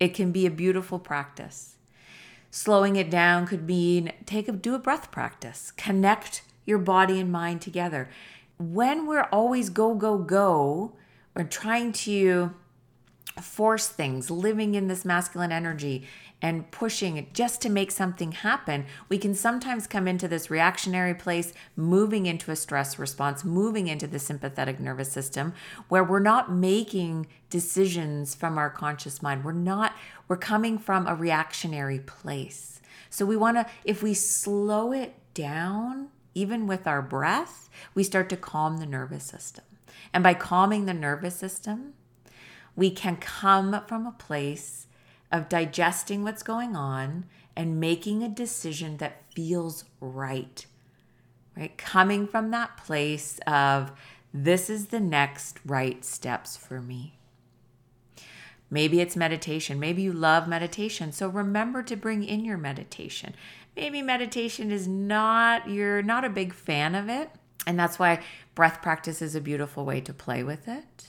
It 0.00 0.14
can 0.14 0.32
be 0.32 0.46
a 0.46 0.50
beautiful 0.50 0.98
practice. 0.98 1.76
Slowing 2.50 2.96
it 2.96 3.08
down 3.08 3.46
could 3.46 3.66
mean 3.66 4.12
take 4.26 4.48
a 4.48 4.52
do 4.52 4.74
a 4.74 4.78
breath 4.78 5.10
practice. 5.10 5.70
Connect 5.76 6.42
your 6.66 6.78
body 6.78 7.20
and 7.20 7.30
mind 7.30 7.60
together. 7.60 8.08
When 8.58 9.06
we're 9.06 9.28
always 9.32 9.70
go 9.70 9.94
go 9.94 10.18
go, 10.18 10.92
we're 11.34 11.44
trying 11.44 11.92
to 11.92 12.54
force 13.40 13.88
things, 13.88 14.30
living 14.30 14.74
in 14.74 14.86
this 14.86 15.04
masculine 15.04 15.50
energy 15.50 16.06
and 16.40 16.70
pushing 16.70 17.16
it 17.16 17.32
just 17.32 17.62
to 17.62 17.70
make 17.70 17.90
something 17.90 18.32
happen, 18.32 18.84
we 19.08 19.16
can 19.16 19.34
sometimes 19.34 19.86
come 19.86 20.06
into 20.06 20.28
this 20.28 20.50
reactionary 20.50 21.14
place, 21.14 21.52
moving 21.74 22.26
into 22.26 22.50
a 22.50 22.56
stress 22.56 22.98
response, 22.98 23.44
moving 23.44 23.88
into 23.88 24.06
the 24.06 24.18
sympathetic 24.18 24.78
nervous 24.78 25.10
system, 25.10 25.54
where 25.88 26.04
we're 26.04 26.18
not 26.18 26.52
making 26.52 27.26
decisions 27.48 28.34
from 28.34 28.58
our 28.58 28.68
conscious 28.68 29.22
mind. 29.22 29.42
We're 29.42 29.52
not, 29.52 29.94
we're 30.28 30.36
coming 30.36 30.78
from 30.78 31.06
a 31.06 31.14
reactionary 31.14 32.00
place. 32.00 32.80
So 33.08 33.24
we 33.24 33.36
want 33.36 33.56
to, 33.56 33.66
if 33.84 34.02
we 34.02 34.12
slow 34.12 34.92
it 34.92 35.14
down, 35.32 36.08
even 36.34 36.66
with 36.66 36.86
our 36.86 37.00
breath, 37.00 37.70
we 37.94 38.02
start 38.02 38.28
to 38.28 38.36
calm 38.36 38.78
the 38.78 38.86
nervous 38.86 39.24
system. 39.24 39.64
And 40.14 40.22
by 40.22 40.32
calming 40.32 40.86
the 40.86 40.94
nervous 40.94 41.34
system, 41.34 41.94
we 42.76 42.90
can 42.90 43.16
come 43.16 43.82
from 43.86 44.06
a 44.06 44.12
place 44.12 44.86
of 45.32 45.48
digesting 45.48 46.22
what's 46.22 46.44
going 46.44 46.76
on 46.76 47.24
and 47.56 47.80
making 47.80 48.22
a 48.22 48.28
decision 48.28 48.98
that 48.98 49.22
feels 49.32 49.84
right. 50.00 50.64
Right? 51.56 51.76
Coming 51.76 52.28
from 52.28 52.52
that 52.52 52.76
place 52.76 53.40
of 53.46 53.92
this 54.32 54.70
is 54.70 54.86
the 54.86 55.00
next 55.00 55.58
right 55.66 56.04
steps 56.04 56.56
for 56.56 56.80
me. 56.80 57.18
Maybe 58.70 59.00
it's 59.00 59.16
meditation. 59.16 59.78
Maybe 59.78 60.02
you 60.02 60.12
love 60.12 60.48
meditation. 60.48 61.12
So 61.12 61.28
remember 61.28 61.82
to 61.82 61.96
bring 61.96 62.24
in 62.24 62.44
your 62.44 62.58
meditation. 62.58 63.34
Maybe 63.76 64.02
meditation 64.02 64.70
is 64.70 64.86
not, 64.88 65.68
you're 65.68 66.02
not 66.02 66.24
a 66.24 66.30
big 66.30 66.52
fan 66.52 66.94
of 66.94 67.08
it. 67.08 67.30
And 67.66 67.78
that's 67.78 67.98
why 67.98 68.22
breath 68.54 68.82
practice 68.82 69.22
is 69.22 69.34
a 69.34 69.40
beautiful 69.40 69.84
way 69.84 70.00
to 70.02 70.12
play 70.12 70.42
with 70.42 70.68
it. 70.68 71.06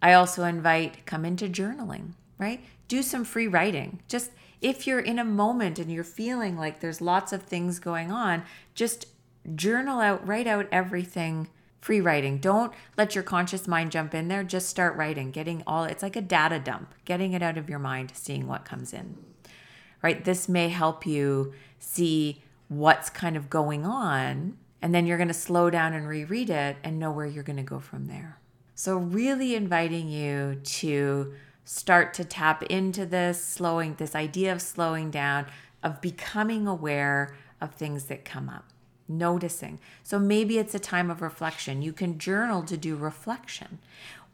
I 0.00 0.12
also 0.12 0.44
invite 0.44 1.06
come 1.06 1.24
into 1.24 1.48
journaling, 1.48 2.12
right? 2.38 2.60
Do 2.88 3.02
some 3.02 3.24
free 3.24 3.46
writing. 3.46 4.00
Just 4.08 4.32
if 4.60 4.86
you're 4.86 5.00
in 5.00 5.18
a 5.18 5.24
moment 5.24 5.78
and 5.78 5.90
you're 5.90 6.04
feeling 6.04 6.56
like 6.56 6.80
there's 6.80 7.00
lots 7.00 7.32
of 7.32 7.42
things 7.42 7.78
going 7.78 8.10
on, 8.10 8.44
just 8.74 9.06
journal 9.54 10.00
out, 10.00 10.26
write 10.26 10.46
out 10.46 10.68
everything 10.70 11.48
free 11.80 12.00
writing. 12.00 12.38
Don't 12.38 12.72
let 12.96 13.14
your 13.14 13.24
conscious 13.24 13.66
mind 13.66 13.90
jump 13.90 14.14
in 14.14 14.28
there. 14.28 14.44
Just 14.44 14.68
start 14.68 14.96
writing, 14.96 15.32
getting 15.32 15.62
all 15.66 15.84
it's 15.84 16.02
like 16.02 16.16
a 16.16 16.20
data 16.20 16.60
dump, 16.60 16.94
getting 17.04 17.32
it 17.32 17.42
out 17.42 17.58
of 17.58 17.68
your 17.68 17.80
mind, 17.80 18.12
seeing 18.14 18.46
what 18.46 18.64
comes 18.64 18.92
in. 18.92 19.16
Right? 20.00 20.24
This 20.24 20.48
may 20.48 20.68
help 20.68 21.04
you 21.06 21.52
see 21.78 22.40
what's 22.68 23.10
kind 23.10 23.36
of 23.36 23.50
going 23.50 23.84
on, 23.84 24.56
and 24.82 24.92
then 24.92 25.06
you're 25.06 25.16
going 25.16 25.28
to 25.28 25.34
slow 25.34 25.70
down 25.70 25.94
and 25.94 26.06
reread 26.06 26.50
it 26.50 26.76
and 26.82 26.98
know 26.98 27.12
where 27.12 27.24
you're 27.24 27.44
going 27.44 27.56
to 27.56 27.62
go 27.62 27.78
from 27.78 28.08
there. 28.08 28.38
So, 28.74 28.96
really 28.96 29.54
inviting 29.54 30.08
you 30.08 30.56
to 30.56 31.34
start 31.64 32.12
to 32.14 32.24
tap 32.24 32.64
into 32.64 33.06
this, 33.06 33.42
slowing 33.42 33.94
this 33.94 34.16
idea 34.16 34.52
of 34.52 34.60
slowing 34.60 35.10
down, 35.10 35.46
of 35.82 36.00
becoming 36.00 36.66
aware 36.66 37.36
of 37.60 37.74
things 37.74 38.06
that 38.06 38.24
come 38.24 38.48
up, 38.48 38.64
noticing. 39.06 39.78
So, 40.02 40.18
maybe 40.18 40.58
it's 40.58 40.74
a 40.74 40.80
time 40.80 41.10
of 41.10 41.22
reflection. 41.22 41.82
You 41.82 41.92
can 41.92 42.18
journal 42.18 42.64
to 42.64 42.76
do 42.76 42.96
reflection. 42.96 43.78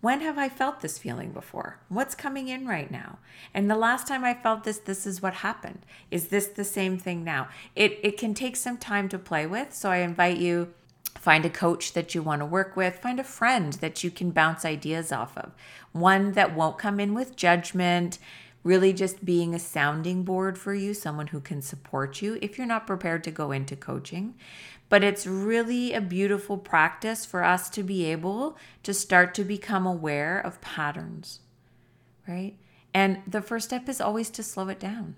When 0.01 0.21
have 0.21 0.39
I 0.39 0.49
felt 0.49 0.81
this 0.81 0.99
feeling 0.99 1.33
before? 1.33 1.81
What's 1.89 2.15
coming 2.15 2.49
in 2.49 2.69
right 2.69 2.91
now? 2.91 3.19
And 3.53 3.69
the 3.69 3.77
last 3.77 4.07
time 4.07 4.25
I 4.25 4.33
felt 4.33 4.63
this, 4.63 4.79
this 4.79 5.07
is 5.07 5.21
what 5.21 5.35
happened. 5.35 5.85
Is 6.11 6.29
this 6.29 6.47
the 6.47 6.65
same 6.65 6.99
thing 6.99 7.25
now? 7.25 7.49
It, 7.75 7.99
it 8.03 8.17
can 8.17 8.33
take 8.33 8.55
some 8.55 8.79
time 8.79 9.09
to 9.09 9.19
play 9.19 9.47
with. 9.47 9.75
So 9.75 9.91
I 9.91 9.99
invite 9.99 10.39
you 10.39 10.73
Find 11.19 11.45
a 11.45 11.51
coach 11.51 11.95
that 11.95 12.15
you 12.15 12.23
want 12.23 12.41
to 12.41 12.47
work 12.47 12.77
with. 12.77 13.01
Find 13.01 13.19
a 13.19 13.25
friend 13.25 13.73
that 13.75 14.05
you 14.05 14.11
can 14.11 14.31
bounce 14.31 14.65
ideas 14.65 15.11
off 15.11 15.37
of. 15.37 15.53
One 15.93 16.33
that 16.33 16.55
won't 16.55 16.79
come 16.79 17.01
in 17.01 17.13
with 17.13 17.35
judgment, 17.37 18.19
really 18.63 18.93
just 18.93 19.25
being 19.25 19.55
a 19.55 19.59
sounding 19.59 20.23
board 20.23 20.57
for 20.57 20.75
you, 20.75 20.95
someone 20.95 21.29
who 21.29 21.41
can 21.41 21.61
support 21.61 22.23
you 22.23 22.39
if 22.41 22.57
you're 22.57 22.67
not 22.67 22.87
prepared 22.87 23.25
to 23.25 23.31
go 23.31 23.51
into 23.51 23.75
coaching. 23.75 24.35
But 24.89 25.05
it's 25.05 25.27
really 25.27 25.93
a 25.93 26.01
beautiful 26.01 26.57
practice 26.57 27.27
for 27.27 27.45
us 27.45 27.69
to 27.71 27.83
be 27.83 28.07
able 28.07 28.57
to 28.83 28.95
start 28.95 29.35
to 29.35 29.45
become 29.45 29.87
aware 29.87 30.39
of 30.39 30.61
patterns, 30.61 31.41
right? 32.27 32.57
And 32.95 33.21
the 33.27 33.43
first 33.43 33.67
step 33.67 33.89
is 33.89 34.01
always 34.01 34.31
to 34.31 34.43
slow 34.43 34.69
it 34.69 34.81
down, 34.81 35.17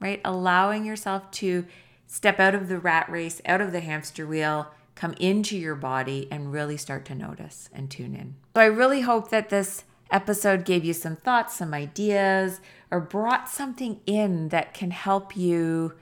right? 0.00 0.20
Allowing 0.24 0.86
yourself 0.86 1.30
to 1.32 1.66
step 2.06 2.40
out 2.40 2.54
of 2.54 2.68
the 2.68 2.78
rat 2.78 3.10
race, 3.10 3.42
out 3.44 3.60
of 3.60 3.72
the 3.72 3.80
hamster 3.80 4.26
wheel, 4.26 4.68
come 4.94 5.14
into 5.20 5.56
your 5.56 5.76
body 5.76 6.26
and 6.30 6.52
really 6.52 6.76
start 6.76 7.04
to 7.04 7.14
notice 7.14 7.68
and 7.72 7.90
tune 7.90 8.14
in. 8.14 8.34
So 8.56 8.62
I 8.62 8.66
really 8.66 9.02
hope 9.02 9.30
that 9.30 9.50
this 9.50 9.84
episode 10.10 10.64
gave 10.64 10.84
you 10.84 10.94
some 10.94 11.16
thoughts, 11.16 11.56
some 11.56 11.74
ideas, 11.74 12.60
or 12.90 13.00
brought 13.00 13.48
something 13.48 14.00
in 14.06 14.48
that 14.48 14.74
can 14.74 14.90
help 14.90 15.36
you 15.36 15.92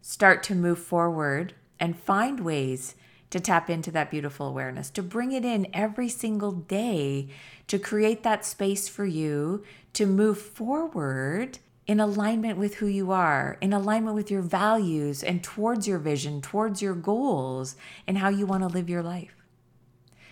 start 0.00 0.42
to 0.44 0.54
move 0.54 0.78
forward 0.78 1.52
and 1.78 1.98
find 1.98 2.40
ways 2.40 2.94
to 3.30 3.40
tap 3.40 3.68
into 3.68 3.90
that 3.90 4.10
beautiful 4.10 4.46
awareness, 4.46 4.88
to 4.90 5.02
bring 5.02 5.32
it 5.32 5.44
in 5.44 5.66
every 5.72 6.08
single 6.08 6.52
day, 6.52 7.28
to 7.66 7.78
create 7.78 8.22
that 8.22 8.44
space 8.44 8.88
for 8.88 9.04
you 9.04 9.64
to 9.92 10.06
move 10.06 10.38
forward 10.38 11.58
in 11.86 12.00
alignment 12.00 12.58
with 12.58 12.76
who 12.76 12.86
you 12.86 13.10
are, 13.12 13.56
in 13.60 13.72
alignment 13.72 14.14
with 14.14 14.30
your 14.30 14.42
values 14.42 15.22
and 15.22 15.42
towards 15.42 15.88
your 15.88 15.98
vision, 15.98 16.40
towards 16.40 16.82
your 16.82 16.94
goals, 16.94 17.76
and 18.06 18.18
how 18.18 18.28
you 18.28 18.44
want 18.44 18.62
to 18.62 18.68
live 18.68 18.90
your 18.90 19.02
life. 19.02 19.34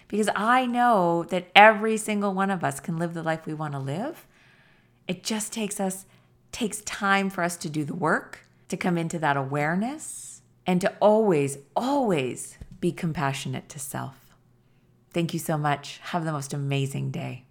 Because 0.08 0.28
I 0.36 0.66
know 0.66 1.24
that 1.30 1.48
every 1.54 1.96
single 1.96 2.34
one 2.34 2.50
of 2.50 2.62
us 2.62 2.78
can 2.78 2.98
live 2.98 3.14
the 3.14 3.22
life 3.22 3.46
we 3.46 3.54
want 3.54 3.72
to 3.72 3.78
live. 3.78 4.26
It 5.08 5.24
just 5.24 5.52
takes 5.52 5.80
us 5.80 6.06
takes 6.52 6.82
time 6.82 7.30
for 7.30 7.42
us 7.42 7.56
to 7.56 7.68
do 7.68 7.84
the 7.84 7.94
work, 7.94 8.46
to 8.68 8.76
come 8.76 8.96
into 8.96 9.18
that 9.18 9.36
awareness, 9.36 10.42
and 10.66 10.80
to 10.80 10.92
always 11.00 11.58
always 11.76 12.58
be 12.80 12.92
compassionate 12.92 13.68
to 13.70 13.78
self. 13.78 14.14
Thank 15.12 15.32
you 15.32 15.38
so 15.38 15.56
much. 15.56 16.00
Have 16.02 16.24
the 16.24 16.32
most 16.32 16.52
amazing 16.52 17.10
day. 17.10 17.44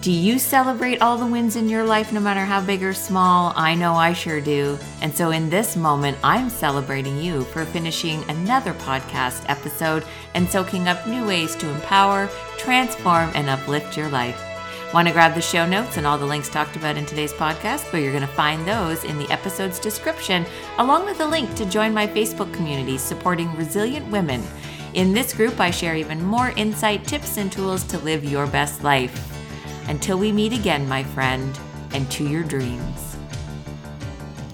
Do 0.00 0.12
you 0.12 0.38
celebrate 0.38 1.00
all 1.00 1.16
the 1.16 1.24
wins 1.24 1.56
in 1.56 1.70
your 1.70 1.84
life, 1.84 2.12
no 2.12 2.20
matter 2.20 2.44
how 2.44 2.60
big 2.60 2.82
or 2.82 2.92
small? 2.92 3.54
I 3.56 3.74
know 3.74 3.94
I 3.94 4.12
sure 4.12 4.38
do. 4.38 4.78
And 5.00 5.14
so, 5.14 5.30
in 5.30 5.48
this 5.48 5.76
moment, 5.76 6.18
I'm 6.22 6.50
celebrating 6.50 7.22
you 7.22 7.44
for 7.44 7.64
finishing 7.64 8.22
another 8.28 8.74
podcast 8.74 9.48
episode 9.48 10.04
and 10.34 10.46
soaking 10.46 10.88
up 10.88 11.06
new 11.06 11.26
ways 11.26 11.56
to 11.56 11.70
empower, 11.70 12.28
transform, 12.58 13.30
and 13.34 13.48
uplift 13.48 13.96
your 13.96 14.10
life. 14.10 14.53
Want 14.92 15.08
to 15.08 15.12
grab 15.12 15.34
the 15.34 15.42
show 15.42 15.66
notes 15.66 15.96
and 15.96 16.06
all 16.06 16.18
the 16.18 16.24
links 16.24 16.48
talked 16.48 16.76
about 16.76 16.96
in 16.96 17.04
today's 17.04 17.32
podcast? 17.32 17.92
Well, 17.92 18.00
you're 18.00 18.12
going 18.12 18.26
to 18.26 18.28
find 18.28 18.64
those 18.64 19.02
in 19.04 19.18
the 19.18 19.30
episode's 19.30 19.80
description, 19.80 20.46
along 20.78 21.04
with 21.04 21.20
a 21.20 21.26
link 21.26 21.52
to 21.56 21.66
join 21.66 21.92
my 21.92 22.06
Facebook 22.06 22.52
community 22.52 22.96
supporting 22.96 23.54
resilient 23.56 24.06
women. 24.12 24.42
In 24.94 25.12
this 25.12 25.34
group, 25.34 25.58
I 25.58 25.72
share 25.72 25.96
even 25.96 26.24
more 26.24 26.50
insight, 26.50 27.04
tips, 27.04 27.38
and 27.38 27.50
tools 27.50 27.82
to 27.84 27.98
live 27.98 28.24
your 28.24 28.46
best 28.46 28.84
life. 28.84 29.32
Until 29.88 30.16
we 30.18 30.30
meet 30.30 30.52
again, 30.52 30.88
my 30.88 31.02
friend, 31.02 31.58
and 31.92 32.08
to 32.12 32.28
your 32.28 32.44
dreams. 32.44 33.03